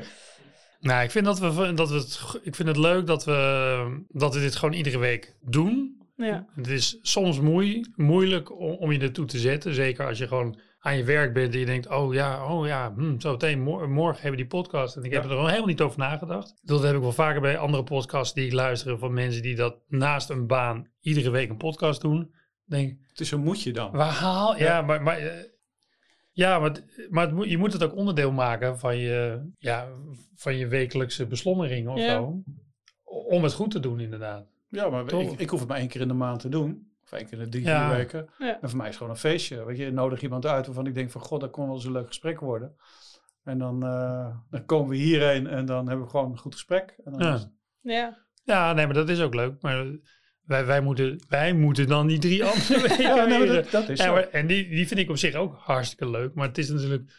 Nou, 0.79 1.03
ik 1.03 1.11
vind 1.11 1.25
dat 1.25 1.39
we, 1.39 1.73
dat 1.73 1.89
we 1.89 1.95
het, 1.95 2.39
ik 2.43 2.55
vind 2.55 2.67
het 2.67 2.77
leuk 2.77 3.07
dat 3.07 3.25
we, 3.25 4.03
dat 4.09 4.33
we 4.33 4.39
dit 4.39 4.55
gewoon 4.55 4.73
iedere 4.75 4.97
week 4.97 5.35
doen. 5.41 5.97
ja. 6.15 6.45
Het 6.55 6.67
is 6.67 6.99
soms 7.01 7.39
moei, 7.39 7.85
moeilijk 7.95 8.59
om, 8.59 8.71
om 8.71 8.91
je 8.91 8.99
ertoe 8.99 9.25
te 9.25 9.39
zetten. 9.39 9.73
Zeker 9.73 10.07
als 10.07 10.17
je 10.17 10.27
gewoon 10.27 10.59
aan 10.79 10.97
je 10.97 11.03
werk 11.03 11.33
bent 11.33 11.53
en 11.53 11.59
je 11.59 11.65
denkt, 11.65 11.87
oh 11.89 12.13
ja, 12.13 12.45
oh 12.53 12.67
ja, 12.67 12.93
hm, 12.95 13.19
zo 13.19 13.31
meteen 13.31 13.61
mor- 13.61 13.89
morgen 13.89 14.21
hebben 14.21 14.37
die 14.39 14.47
podcast. 14.49 14.95
En 14.95 15.03
ik 15.03 15.11
heb 15.11 15.23
Ja. 15.23 15.27
er 15.29 15.33
gewoon 15.33 15.47
helemaal 15.49 15.67
niet 15.69 15.81
over 15.81 15.99
nagedacht. 15.99 16.53
Dat 16.63 16.83
heb 16.83 16.95
ik 16.95 17.01
wel 17.01 17.11
vaker 17.11 17.41
bij 17.41 17.57
andere 17.57 17.83
podcasts 17.83 18.33
die 18.33 18.45
ik 18.45 18.53
luister 18.53 18.97
van 18.97 19.13
mensen 19.13 19.41
die 19.41 19.55
dat 19.55 19.75
naast 19.87 20.29
een 20.29 20.47
baan 20.47 20.87
iedere 21.01 21.29
week 21.29 21.49
een 21.49 21.57
podcast 21.57 22.01
doen. 22.01 22.33
Denk, 22.65 22.89
ik, 22.91 22.97
Het 23.09 23.19
is 23.19 23.31
een 23.31 23.43
moetje 23.43 23.71
dan. 23.73 23.91
waar 23.91 24.11
haal, 24.13 24.57
ja, 24.57 24.65
Ja. 24.65 24.81
maar, 24.81 25.01
maar, 25.01 25.17
eh, 25.17 25.43
ja, 26.39 26.59
maar, 26.59 26.71
maar 27.09 27.25
het 27.25 27.35
moet- 27.35 27.49
je 27.49 27.57
moet 27.57 27.73
het 27.73 27.83
ook 27.83 27.95
onderdeel 27.95 28.31
maken 28.31 28.79
van 28.79 28.97
je, 28.97 29.49
ja, 29.57 29.87
van 30.35 30.55
je 30.55 30.67
wekelijkse 30.67 31.27
beslommering 31.27 31.87
of 31.89 31.97
Ja. 31.99 32.13
zo. 32.13 32.43
Om 33.03 33.43
het 33.43 33.53
goed 33.53 33.71
te 33.71 33.79
doen, 33.79 33.99
inderdaad. 33.99 34.47
Ja, 34.69 34.89
maar 34.89 35.05
Toch? 35.05 35.31
ik, 35.33 35.39
ik 35.39 35.49
hoef 35.49 35.59
het 35.59 35.69
maar 35.69 35.77
één 35.77 35.87
keer 35.87 36.01
in 36.01 36.07
de 36.07 36.13
maand 36.13 36.39
te 36.39 36.49
doen. 36.49 36.87
Of 37.03 37.11
één 37.11 37.25
keer 37.25 37.37
in 37.37 37.43
de 37.43 37.49
drie, 37.49 37.63
Ja. 37.63 37.87
vier 37.87 37.97
weken. 37.97 38.29
Ja. 38.37 38.61
En 38.61 38.69
voor 38.69 38.77
mij 38.77 38.87
is 38.87 38.93
het 38.93 38.97
gewoon 38.97 39.11
een 39.11 39.19
feestje. 39.19 39.65
Weet 39.65 39.77
je, 39.77 39.83
je 39.83 39.91
nodig 39.91 40.21
iemand 40.21 40.45
uit 40.45 40.65
waarvan 40.65 40.85
ik 40.87 40.93
denk 40.93 41.11
van... 41.11 41.21
God, 41.21 41.41
dat 41.41 41.51
kon 41.51 41.65
wel 41.65 41.75
eens 41.75 41.85
een 41.85 41.91
leuk 41.91 42.07
gesprek 42.07 42.39
worden. 42.39 42.75
En 43.43 43.57
dan, 43.57 43.83
eh, 43.85 44.35
dan 44.49 44.65
komen 44.65 44.89
we 44.89 44.95
hierheen 44.95 45.47
en 45.47 45.65
dan 45.65 45.87
hebben 45.87 46.05
we 46.05 46.11
gewoon 46.11 46.31
een 46.31 46.37
goed 46.37 46.53
gesprek. 46.53 46.95
En 47.05 47.11
dan 47.11 47.21
Ja. 47.27 47.33
is 47.33 47.47
ja. 47.81 48.17
Ja, 48.43 48.73
nee, 48.73 48.85
maar 48.85 48.95
dat 48.95 49.09
is 49.09 49.21
ook 49.21 49.33
leuk. 49.35 49.61
Maar 49.61 49.85
wij, 50.49 50.65
wij, 50.65 50.81
moeten, 50.81 51.19
wij 51.27 51.53
moeten 51.53 51.87
dan 51.87 52.07
die 52.07 52.19
drie 52.19 52.43
andere 52.43 52.81
weken 52.87 53.01
ja, 53.01 53.45
dat, 53.45 53.71
dat 53.71 53.89
is 53.89 53.99
maar- 53.99 54.29
en 54.29 54.47
die, 54.47 54.69
die 54.69 54.87
vind 54.87 54.99
ik 54.99 55.09
op 55.09 55.17
zich 55.17 55.35
ook 55.35 55.55
hartstikke 55.57 56.09
leuk. 56.09 56.33
Maar 56.33 56.47
het 56.47 56.57
is 56.57 56.69
natuurlijk... 56.69 57.11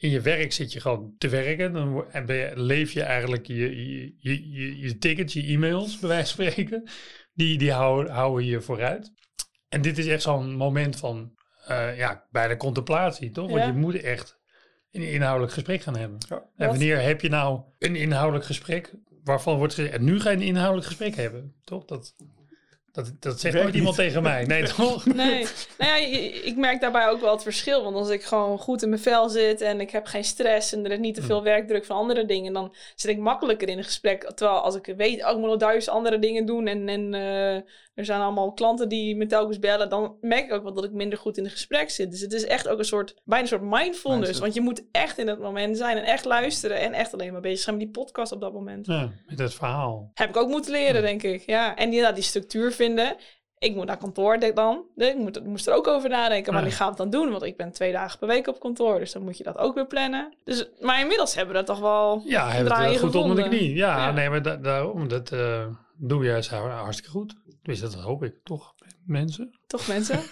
In 0.00 0.10
je 0.10 0.20
werk 0.20 0.52
zit 0.52 0.72
je 0.72 0.80
gewoon 0.80 1.14
te 1.18 1.28
werken. 1.28 1.72
Dan 1.72 2.10
en 2.10 2.26
ben 2.26 2.36
je, 2.36 2.52
leef 2.54 2.92
je 2.92 3.02
eigenlijk 3.02 3.46
je, 3.46 3.54
je, 3.56 4.14
je, 4.18 4.50
je, 4.52 4.78
je 4.78 4.98
tickets, 4.98 5.32
je 5.32 5.42
e-mails, 5.42 5.98
bij 5.98 6.08
wijze 6.08 6.34
van 6.34 6.44
spreken. 6.44 6.88
Die, 7.32 7.58
die 7.58 7.72
houden, 7.72 8.12
houden 8.12 8.46
je 8.46 8.60
vooruit. 8.60 9.12
En 9.68 9.82
dit 9.82 9.98
is 9.98 10.06
echt 10.06 10.22
zo'n 10.22 10.54
moment 10.54 10.96
van... 10.96 11.32
eh 11.66 11.96
ja, 11.96 12.26
bijna 12.30 12.56
contemplatie, 12.56 13.30
toch? 13.30 13.50
Want 13.50 13.64
je 13.64 13.72
moet 13.72 14.00
echt 14.00 14.38
een 14.90 15.12
inhoudelijk 15.12 15.52
gesprek 15.52 15.82
gaan 15.82 15.96
hebben. 15.96 16.18
Ja. 16.28 16.44
En 16.56 16.68
wanneer 16.68 17.00
heb 17.02 17.20
je 17.20 17.28
nou 17.28 17.60
een 17.78 17.96
inhoudelijk 17.96 18.44
gesprek 18.44 18.94
waarvan 19.24 19.56
wordt 19.58 19.74
gezegd, 19.74 19.94
en 19.94 20.04
nu 20.04 20.20
ga 20.20 20.30
je 20.30 20.36
een 20.36 20.42
inhoudelijk 20.42 20.86
gesprek 20.86 21.14
hebben, 21.14 21.54
toch? 21.64 21.84
Dat, 21.84 22.14
dat, 22.92 23.12
dat 23.20 23.40
zegt 23.40 23.54
nooit 23.54 23.74
iemand 23.74 23.96
tegen 23.96 24.22
mij. 24.22 24.44
Nee, 24.44 24.62
toch? 24.76 25.06
Nee, 25.06 25.46
nou 25.78 25.90
ja, 25.90 26.18
ik 26.44 26.56
merk 26.56 26.80
daarbij 26.80 27.08
ook 27.08 27.20
wel 27.20 27.32
het 27.32 27.42
verschil. 27.42 27.82
Want 27.82 27.96
als 27.96 28.08
ik 28.08 28.22
gewoon 28.22 28.58
goed 28.58 28.82
in 28.82 28.88
mijn 28.88 29.00
vel 29.00 29.28
zit 29.28 29.60
en 29.60 29.80
ik 29.80 29.90
heb 29.90 30.06
geen 30.06 30.24
stress 30.24 30.72
en 30.72 30.84
er 30.84 30.90
is 30.90 30.98
niet 30.98 31.14
te 31.14 31.22
veel 31.22 31.42
werkdruk 31.42 31.84
van 31.84 31.96
andere 31.96 32.24
dingen, 32.24 32.52
dan 32.52 32.74
zit 32.94 33.10
ik 33.10 33.18
makkelijker 33.18 33.68
in 33.68 33.78
een 33.78 33.84
gesprek. 33.84 34.32
Terwijl 34.34 34.60
als 34.60 34.74
ik 34.74 34.94
weet, 34.96 35.24
oh, 35.24 35.30
ik 35.30 35.36
moet 35.36 35.48
nog 35.48 35.56
duizend 35.56 35.96
andere 35.96 36.18
dingen 36.18 36.46
doen 36.46 36.66
en, 36.66 36.88
en 36.88 37.14
eh, 37.14 37.60
er 38.00 38.04
zijn 38.06 38.20
allemaal 38.20 38.52
klanten 38.52 38.88
die 38.88 39.16
me 39.16 39.26
telkens 39.26 39.58
bellen, 39.58 39.88
dan 39.88 40.16
merk 40.20 40.44
ik 40.44 40.52
ook 40.52 40.62
wel 40.62 40.74
dat 40.74 40.84
ik 40.84 40.92
minder 40.92 41.18
goed 41.18 41.36
in 41.36 41.44
het 41.44 41.52
gesprek 41.52 41.90
zit. 41.90 42.10
Dus 42.10 42.20
het 42.20 42.32
is 42.32 42.44
echt 42.44 42.68
ook 42.68 42.78
een 42.78 42.84
soort, 42.84 43.14
bijna 43.24 43.42
een 43.42 43.48
soort 43.48 43.62
mindfulness. 43.62 44.04
Mindset. 44.04 44.38
Want 44.38 44.54
je 44.54 44.60
moet 44.60 44.84
echt 44.92 45.18
in 45.18 45.28
het 45.28 45.38
moment 45.38 45.76
zijn 45.76 45.96
en 45.96 46.04
echt 46.04 46.24
luisteren 46.24 46.80
en 46.80 46.92
echt 46.92 47.12
alleen 47.12 47.32
maar 47.32 47.40
bezig 47.40 47.60
zijn 47.60 47.76
met 47.76 47.84
die 47.84 48.02
podcast 48.02 48.32
op 48.32 48.40
dat 48.40 48.52
moment. 48.52 48.86
Ja, 48.86 49.10
met 49.26 49.38
het 49.38 49.54
verhaal. 49.54 50.10
Heb 50.14 50.28
ik 50.28 50.36
ook 50.36 50.48
moeten 50.48 50.72
leren, 50.72 51.02
denk 51.02 51.22
ik. 51.22 51.42
Ja. 51.46 51.76
En 51.76 51.90
die, 51.90 52.12
die 52.12 52.22
structuur 52.22 52.72
vinden. 52.86 53.16
Ik 53.58 53.74
moet 53.74 53.86
naar 53.86 53.96
kantoor 53.96 54.38
denk 54.40 54.56
dan. 54.56 54.84
Ik, 54.96 55.16
moet, 55.16 55.36
ik 55.36 55.44
moest 55.44 55.66
er 55.66 55.74
ook 55.74 55.86
over 55.86 56.08
nadenken. 56.08 56.52
Maar 56.52 56.62
Ja. 56.62 56.68
die 56.68 56.76
gaan 56.76 56.88
het 56.88 56.96
dan 56.96 57.10
doen. 57.10 57.30
Want 57.30 57.42
ik 57.42 57.56
ben 57.56 57.72
twee 57.72 57.92
dagen 57.92 58.18
per 58.18 58.28
week 58.28 58.46
op 58.46 58.60
kantoor. 58.60 58.98
Dus 58.98 59.12
dan 59.12 59.22
moet 59.22 59.36
je 59.38 59.44
dat 59.44 59.58
ook 59.58 59.74
weer 59.74 59.86
plannen. 59.86 60.34
Dus, 60.44 60.68
maar 60.78 61.00
inmiddels 61.00 61.34
hebben 61.34 61.54
we 61.54 61.58
dat 61.64 61.76
toch 61.76 61.80
wel... 61.80 62.22
Ja, 62.24 62.48
hij 62.48 62.56
heeft 62.56 62.70
het 62.70 62.98
goed 62.98 63.14
onder 63.14 63.36
de 63.36 63.48
knie. 63.48 63.74
Ja, 63.74 63.96
Ja. 63.96 64.10
nee, 64.12 64.30
maar 64.30 64.42
da- 64.42 64.56
daarom, 64.56 65.08
dat 65.08 65.32
eh 65.32 65.66
doe 65.96 66.24
je 66.24 66.30
hartstikke 66.30 67.10
goed. 67.10 67.34
Dus 67.62 67.80
dat 67.80 67.94
hoop 67.94 68.22
ik, 68.22 68.34
toch, 68.44 68.74
mensen? 69.06 69.58
Toch 69.66 69.86
mensen? 69.88 70.20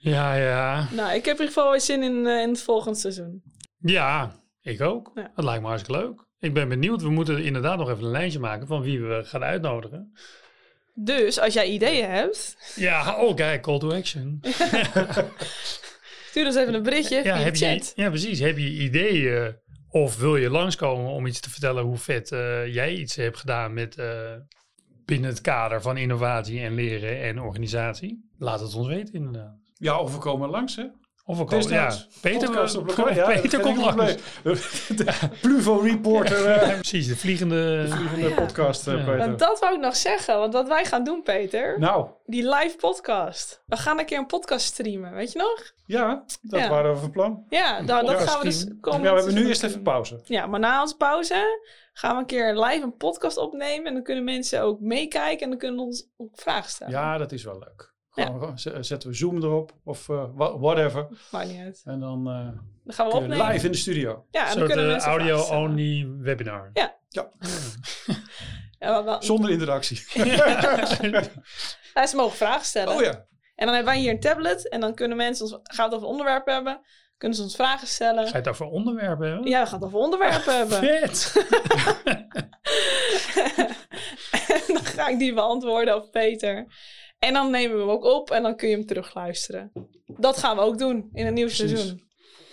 Ja, 0.00 0.34
ja. 0.34 0.88
nou, 0.92 1.14
ik 1.14 1.24
heb 1.24 1.34
in 1.34 1.40
ieder 1.40 1.46
geval 1.46 1.70
weer 1.70 1.80
zin 1.80 2.02
in, 2.02 2.26
eh, 2.26 2.40
in 2.42 2.48
het 2.48 2.62
volgende 2.62 2.98
seizoen. 2.98 3.42
Ja, 3.78 4.40
ik 4.60 4.80
ook. 4.80 5.10
Ja. 5.14 5.30
Dat 5.34 5.44
lijkt 5.44 5.62
me 5.62 5.68
hartstikke 5.68 6.00
leuk. 6.02 6.26
Ik 6.40 6.54
ben 6.54 6.68
benieuwd. 6.68 7.02
We 7.02 7.10
moeten 7.10 7.44
inderdaad 7.44 7.78
nog 7.78 7.90
even 7.90 8.04
een 8.04 8.10
lijstje 8.10 8.40
maken 8.40 8.66
van 8.66 8.82
wie 8.82 9.00
we 9.00 9.24
gaan 9.24 9.44
uitnodigen. 9.44 10.12
Dus 10.94 11.40
als 11.40 11.54
jij 11.54 11.68
ideeën 11.68 12.10
hebt, 12.10 12.56
Ja, 12.76 13.16
oh 13.20 13.34
kijk, 13.34 13.62
call 13.62 13.78
to 13.78 13.92
action. 13.92 14.40
stuur 16.30 16.46
ons 16.46 16.56
even 16.56 16.74
een 16.74 16.82
berichtje 16.82 17.16
Ja, 17.16 17.22
via 17.22 17.44
heb 17.44 17.56
je, 17.56 17.92
ja, 17.94 18.08
precies. 18.08 18.38
Heb 18.38 18.58
je 18.58 18.70
ideeën 18.70 19.56
of 19.90 20.18
wil 20.18 20.36
je 20.36 20.50
langskomen 20.50 21.10
om 21.10 21.26
iets 21.26 21.40
te 21.40 21.50
vertellen 21.50 21.84
hoe 21.84 21.96
vet 21.96 22.32
eh, 22.32 22.74
jij 22.74 22.94
iets 22.94 23.16
hebt 23.16 23.38
gedaan 23.38 23.74
met 23.74 23.96
eh, 23.96 24.32
binnen 25.04 25.30
het 25.30 25.40
kader 25.40 25.82
van 25.82 25.96
innovatie 25.96 26.60
en 26.60 26.74
leren 26.74 27.22
en 27.22 27.40
organisatie? 27.40 28.30
Laat 28.38 28.60
het 28.60 28.74
ons 28.74 28.86
weten 28.86 29.14
inderdaad. 29.14 29.56
Ja, 29.74 30.00
of 30.00 30.12
we 30.12 30.18
komen 30.18 30.48
langs, 30.48 30.76
hè? 30.76 30.84
Of 31.30 31.38
we 31.38 31.44
komen, 31.44 31.68
ja, 31.68 31.84
Destijds. 31.86 32.18
Peter, 32.20 32.48
Podcast 32.48 32.76
op 32.76 32.86
kom- 32.86 33.06
elkaar. 33.08 33.14
Ja, 33.34 33.40
Peter 33.40 33.60
komt 33.60 33.76
langs. 33.96 34.14
De 34.96 35.28
Pluvo-reporter, 35.40 36.46
eh, 36.46 36.68
Ja, 36.68 36.74
precies, 36.74 37.06
de 37.08 37.16
vliegende... 37.16 37.86
van 37.88 38.14
de 38.14 38.20
Ja. 38.28 38.34
podcast, 38.34 38.86
eh, 38.88 38.94
Ja. 38.94 39.00
Peter. 39.04 39.18
Want 39.18 39.38
dat 39.38 39.58
wou 39.60 39.74
ik 39.74 39.80
nog 39.80 39.96
zeggen. 39.96 40.38
Want 40.38 40.52
wat 40.52 40.68
wij 40.68 40.84
gaan 40.84 41.04
doen, 41.04 41.22
Peter. 41.22 41.78
Nou, 41.78 42.06
Die 42.26 42.48
live 42.48 42.76
podcast. 42.76 43.62
We 43.66 43.76
gaan 43.76 43.98
een 43.98 44.04
keer 44.06 44.18
een 44.18 44.26
podcast 44.26 44.66
streamen. 44.66 45.12
Weet 45.14 45.32
je 45.32 45.38
nog? 45.38 45.72
ja, 45.86 46.24
dat 46.42 46.60
Ja. 46.60 46.68
waren 46.68 46.92
we 46.92 46.98
van 47.00 47.10
plan. 47.10 47.44
Ja, 47.48 47.80
nou, 47.80 48.06
dat 48.06 48.20
gaan 48.22 48.38
we 48.38 48.44
dus 48.44 48.66
komen. 48.80 49.02
Ja, 49.02 49.10
we 49.14 49.16
hebben 49.22 49.34
nu 49.42 49.48
eerst 49.48 49.62
even 49.62 49.82
pauze. 49.82 50.20
Ja, 50.24 50.46
maar 50.46 50.60
na 50.60 50.80
onze 50.80 50.96
pauze 50.96 51.60
gaan 51.92 52.14
we 52.14 52.20
een 52.20 52.26
keer 52.26 52.54
live 52.58 52.82
een 52.82 52.96
podcast 52.96 53.36
opnemen. 53.36 53.86
En 53.86 53.94
dan 53.94 54.02
kunnen 54.02 54.24
mensen 54.24 54.62
ook 54.62 54.80
meekijken 54.80 55.42
en 55.42 55.48
dan 55.48 55.58
kunnen 55.58 55.76
we 55.78 55.82
ons 55.84 56.06
ook 56.16 56.30
vragen 56.34 56.70
stellen. 56.70 56.92
Ja, 56.92 57.18
dat 57.18 57.32
is 57.32 57.44
wel 57.44 57.58
leuk. 57.58 57.96
Gewoon, 58.26 58.58
z- 58.58 58.66
Zetten 58.80 59.08
we 59.10 59.14
Zoom 59.16 59.36
erop 59.42 59.72
of 59.84 60.08
eh, 60.08 60.24
wha- 60.34 60.58
whatever. 60.58 61.08
Maakt 61.30 61.48
niet 61.48 61.60
uit. 61.60 61.82
En 61.84 62.00
dan 62.00 62.18
eh 62.28 62.34
Dan 62.84 62.94
gaan 62.94 63.08
we 63.08 63.12
opnemen. 63.14 63.46
live 63.52 63.66
in 63.66 63.72
de 63.72 63.78
studio. 63.78 64.24
Ja, 64.30 64.50
en 64.50 64.58
dan 64.58 64.66
kunnen 64.66 64.84
eh, 64.84 64.90
mensen 64.90 65.10
audio-only 65.10 66.06
webinar. 66.18 66.70
Ja. 66.72 66.96
Ja, 67.08 67.28
Ja, 68.78 69.04
wel- 69.04 69.22
zonder 69.22 69.50
interactie. 69.50 70.04
Ja, 71.94 72.06
ze 72.06 72.16
mogen 72.16 72.36
vragen 72.36 72.64
stellen. 72.66 72.94
Oh 72.94 73.02
ja. 73.02 73.26
En 73.54 73.66
dan 73.66 73.74
hebben 73.74 73.92
wij 73.92 74.02
hier 74.02 74.10
een 74.10 74.20
tablet. 74.20 74.68
En 74.68 74.80
dan 74.80 74.94
kunnen 74.94 75.16
mensen 75.16 75.44
ons... 75.44 75.52
Gaan 75.62 75.76
we 75.76 75.82
het 75.82 75.92
over 75.94 76.04
een 76.06 76.10
onderwerp 76.12 76.46
hebben. 76.46 76.80
Kunnen 77.16 77.36
ze 77.36 77.42
ons 77.44 77.54
vragen 77.56 77.86
stellen. 77.86 78.22
Ga 78.24 78.30
je 78.30 78.36
het 78.36 78.48
over 78.48 78.66
onderwerpen 78.66 79.28
hebben? 79.28 79.48
Ja, 79.50 79.60
we 79.62 79.66
gaan 79.68 79.78
het 79.78 79.84
over 79.88 79.98
onderwerpen 79.98 80.56
hebben. 80.56 80.78
Vet! 80.78 81.32
en 84.48 84.74
dan 84.74 84.84
ga 84.84 85.08
ik 85.08 85.18
die 85.18 85.34
beantwoorden 85.34 85.96
of 85.96 86.10
Peter. 86.10 86.66
En 87.18 87.32
dan 87.32 87.50
nemen 87.50 87.76
we 87.76 87.80
hem 87.82 87.90
ook 87.90 88.04
op 88.04 88.30
en 88.30 88.42
dan 88.42 88.56
kun 88.56 88.68
je 88.68 88.76
hem 88.76 88.86
terugluisteren. 88.86 89.72
Dat 90.06 90.38
gaan 90.38 90.56
we 90.56 90.62
ook 90.62 90.78
doen 90.78 91.08
in 91.12 91.26
een 91.26 91.34
nieuw 91.34 91.46
Precies. 91.46 91.70
seizoen. 91.70 92.02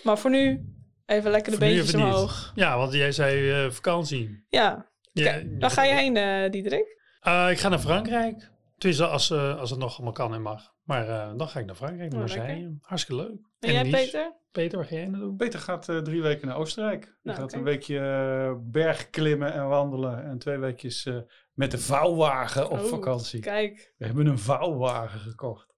Maar 0.04 0.18
voor 0.18 0.30
nu 0.30 0.66
even 1.06 1.32
lekker 1.32 1.52
de 1.52 1.58
Voor 1.58 1.68
nu 1.68 1.74
beentjes 1.74 1.94
niet. 1.96 2.04
omhoog. 2.04 2.52
Ja, 2.56 2.78
want 2.78 2.94
jij 2.94 3.12
zei 3.12 3.52
eh, 3.52 3.72
vakantie. 3.72 4.46
Ja, 4.50 4.90
Ja, 5.12 5.24
Kijk, 5.24 5.48
waar 5.60 5.70
ga 5.72 5.84
je 5.84 5.94
heen, 5.94 6.18
eh 6.18 6.52
Diederik? 6.52 6.86
Eh, 7.20 7.48
ik 7.52 7.58
ga 7.60 7.70
naar 7.70 7.80
Frankrijk. 7.80 8.52
Tenminste, 8.78 9.08
als, 9.08 9.32
als 9.32 9.70
het 9.70 9.80
nog 9.80 9.94
allemaal 9.96 10.14
kan 10.14 10.34
en 10.34 10.42
mag. 10.42 10.74
Maar 10.84 11.06
dan 11.38 11.48
ga 11.48 11.60
ik 11.60 11.66
naar 11.66 11.76
Frankrijk, 11.76 12.12
naar 12.12 12.22
Oh, 12.24 12.28
Marseille. 12.28 12.78
Hartstikke 12.82 13.22
leuk. 13.24 13.38
En 13.68 13.74
jij, 13.74 13.84
Nice. 13.84 13.96
Peter? 13.96 14.34
Peter, 14.52 14.78
waar 14.78 14.88
ga 14.88 14.96
jij 14.96 15.06
naartoe? 15.08 15.36
Peter 15.36 15.60
gaat 15.60 15.90
eh, 15.90 15.98
drie 15.98 16.22
weken 16.22 16.48
naar 16.48 16.58
Oostenrijk. 16.58 17.02
Die 17.04 17.12
Nou, 17.24 17.38
gaat 17.40 17.54
een 17.54 17.64
weekje 17.64 18.00
eh, 18.00 18.54
bergklimmen 18.62 19.54
en 19.54 19.68
wandelen. 19.68 20.24
En 20.26 20.38
twee 20.38 20.58
weekjes 20.58 21.06
eh, 21.06 21.16
met 21.54 21.72
de 21.72 21.78
vouwwagen 21.78 22.70
op 22.70 22.80
Oh, 22.80 22.86
vakantie. 22.86 23.40
Kijk. 23.40 23.94
We 23.98 24.06
hebben 24.06 24.26
een 24.28 24.40
vouwwagen 24.40 25.20
gekocht. 25.20 25.74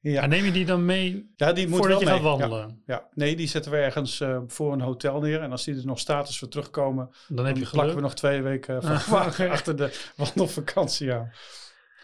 Ja, 0.00 0.22
En 0.22 0.28
neem 0.28 0.44
je 0.44 0.52
die 0.52 0.64
dan 0.64 0.84
mee 0.84 1.32
ja 1.36 1.52
die 1.52 1.68
moet 1.68 1.78
voordat 1.78 2.02
wel 2.02 2.14
je 2.14 2.20
mee. 2.20 2.30
gaat 2.30 2.38
wandelen? 2.38 2.82
Ja, 2.86 3.08
nee, 3.14 3.36
die 3.36 3.48
zetten 3.48 3.70
we 3.72 3.76
ergens 3.78 4.20
eh, 4.20 4.40
voor 4.46 4.72
een 4.72 4.80
hotel 4.80 5.20
neer. 5.20 5.40
En 5.40 5.50
als 5.50 5.64
die 5.64 5.76
er 5.76 5.86
nog 5.86 5.98
staat 5.98 6.26
als 6.26 6.40
we 6.40 6.48
terugkomen, 6.48 7.10
Dan 7.28 7.46
heb 7.46 7.56
je 7.56 7.62
dan 7.62 7.70
plakken 7.72 7.94
we 7.94 8.00
nog 8.00 8.14
twee 8.14 8.42
weken 8.42 8.82
van 8.82 8.90
Ah, 9.18 9.40
achter 9.50 9.76
de 9.76 10.00
wandelvakantie 10.16 11.12
aan. 11.12 11.32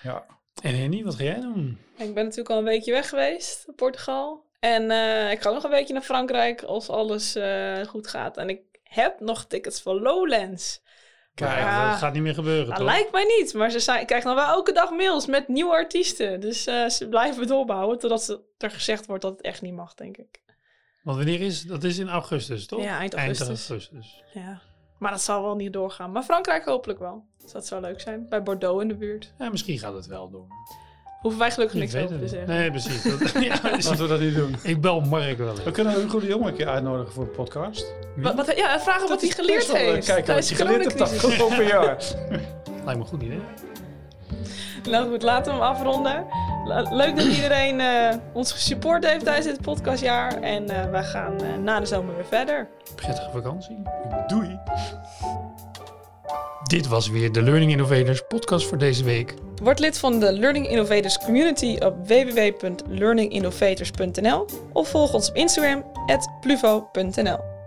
Ja, 0.02 0.26
En 0.62 0.74
Henny, 0.78 1.04
wat 1.04 1.14
ga 1.14 1.24
jij 1.24 1.40
doen? 1.40 1.78
Ik 1.96 2.14
ben 2.14 2.22
natuurlijk 2.24 2.50
al 2.50 2.58
een 2.58 2.64
weekje 2.64 2.92
weg 2.92 3.08
geweest, 3.08 3.64
in 3.66 3.74
Portugal. 3.74 4.44
En 4.60 4.90
eh, 4.90 5.30
ik 5.30 5.40
ga 5.40 5.50
nog 5.50 5.64
een 5.64 5.70
weekje 5.70 5.92
naar 5.92 6.02
Frankrijk 6.02 6.62
als 6.62 6.88
alles 6.88 7.34
eh, 7.34 7.82
goed 7.86 8.06
gaat. 8.06 8.36
En 8.36 8.48
ik 8.48 8.60
heb 8.82 9.20
nog 9.20 9.44
tickets 9.44 9.82
voor 9.82 10.00
Lowlands. 10.00 10.80
Kijk, 11.34 11.90
dat 11.90 11.98
gaat 11.98 12.12
niet 12.12 12.22
meer 12.22 12.34
gebeuren, 12.34 12.66
Dat 12.66 12.76
toch? 12.76 12.86
lijkt 12.86 13.12
mij 13.12 13.24
niet, 13.38 13.54
maar 13.54 13.70
ze 13.70 13.80
zijn, 13.80 14.00
ik 14.00 14.06
krijg 14.06 14.24
nog 14.24 14.34
wel 14.34 14.46
elke 14.48 14.72
dag 14.72 14.90
mails 14.90 15.26
met 15.26 15.48
nieuwe 15.48 15.72
artiesten. 15.72 16.40
Dus 16.40 16.66
eh, 16.66 16.88
ze 16.88 17.08
blijven 17.08 17.46
doorbouwen 17.46 17.98
totdat 17.98 18.22
ze, 18.22 18.40
er 18.58 18.70
gezegd 18.70 19.06
wordt 19.06 19.22
dat 19.22 19.32
het 19.32 19.40
echt 19.40 19.62
niet 19.62 19.74
mag, 19.74 19.94
denk 19.94 20.16
ik. 20.16 20.40
Want 21.02 21.16
wanneer 21.16 21.40
is 21.40 21.62
dat? 21.62 21.84
is 21.84 21.98
in 21.98 22.08
augustus, 22.08 22.66
toch? 22.66 22.82
Ja, 22.82 22.98
eind 22.98 23.14
augustus. 23.14 23.48
Eind 23.48 23.68
augustus. 23.68 24.22
Ja. 24.34 24.62
Maar 24.98 25.10
dat 25.10 25.20
zal 25.22 25.42
wel 25.42 25.56
niet 25.56 25.72
doorgaan. 25.72 26.12
Maar 26.12 26.22
Frankrijk 26.22 26.64
hopelijk 26.64 26.98
wel. 26.98 27.24
Dus 27.42 27.52
dat 27.52 27.66
zou 27.66 27.80
leuk 27.80 28.00
zijn. 28.00 28.26
Bij 28.28 28.42
Bordeaux 28.42 28.82
in 28.82 28.88
de 28.88 28.94
buurt. 28.94 29.32
Ja, 29.38 29.50
misschien 29.50 29.78
gaat 29.78 29.94
het 29.94 30.06
wel 30.06 30.30
door. 30.30 30.46
Hoeven 31.20 31.40
wij 31.40 31.50
gelukkig 31.50 31.76
Ik 31.82 31.92
niks 31.92 32.04
over 32.04 32.18
te 32.18 32.28
zeggen. 32.28 32.48
Nee, 32.48 32.70
precies. 32.70 33.02
Dat- 33.02 33.30
ja, 33.44 33.58
Laten 33.62 33.96
we 33.98 34.06
dat 34.06 34.20
niet 34.20 34.34
doen. 34.34 34.56
ik 34.62 34.80
bel 34.80 35.00
Mark 35.00 35.38
wel 35.38 35.54
We 35.54 35.60
even. 35.60 35.72
kunnen 35.72 35.94
Hugo 35.94 36.20
de 36.20 36.26
Jong 36.26 36.46
een 36.46 36.54
keer 36.54 36.68
uitnodigen 36.68 37.12
voor 37.12 37.22
een 37.22 37.30
podcast. 37.30 37.92
Wat, 38.16 38.34
wat, 38.34 38.56
ja, 38.56 38.80
vragen 38.80 39.08
wat 39.08 39.20
hij 39.20 39.28
is 39.28 39.34
geleerd 39.34 39.66
wel, 39.66 39.76
eh, 39.76 39.82
heeft. 39.82 40.06
Kijken 40.06 40.34
wat 40.34 40.44
de 40.48 40.54
geleerd 40.54 40.82
coronacrisis. 40.92 41.24
afgelopen 41.30 41.66
jaar. 41.74 41.96
Lijkt 42.66 42.84
me 42.84 42.92
een 42.92 43.06
goed 43.06 43.22
idee. 43.22 43.40
Nou 44.90 45.08
goed, 45.10 45.22
laten 45.22 45.52
we 45.52 45.58
hem 45.58 45.68
afronden. 45.68 46.26
Le- 46.64 46.88
Leuk 46.96 47.16
dat 47.16 47.24
iedereen 47.26 47.80
eh, 47.80 48.16
ons 48.32 48.52
gesupport 48.52 49.06
heeft 49.06 49.24
tijdens 49.24 49.46
dit 49.46 49.60
podcastjaar. 49.60 50.40
En 50.40 50.68
eh 50.68 50.90
wij 50.90 51.04
gaan 51.04 51.40
eh, 51.42 51.56
na 51.56 51.80
de 51.80 51.86
zomer 51.86 52.14
weer 52.14 52.24
verder. 52.26 52.68
Prettige 52.94 53.30
vakantie. 53.30 53.82
Doei. 54.26 54.47
Dit 56.68 56.88
was 56.88 57.08
weer 57.08 57.32
de 57.32 57.42
Learning 57.42 57.70
Innovators 57.70 58.22
podcast 58.28 58.66
voor 58.66 58.78
deze 58.78 59.04
week. 59.04 59.34
Word 59.62 59.78
lid 59.78 59.98
van 59.98 60.20
de 60.20 60.32
Learning 60.32 60.68
Innovators 60.68 61.18
community 61.18 61.76
op 61.80 62.06
www.learninginnovators.nl 62.06 64.46
of 64.72 64.88
volg 64.88 65.14
ons 65.14 65.28
op 65.28 65.34
Instagram, 65.34 65.84
pluvo.nl. 66.40 67.57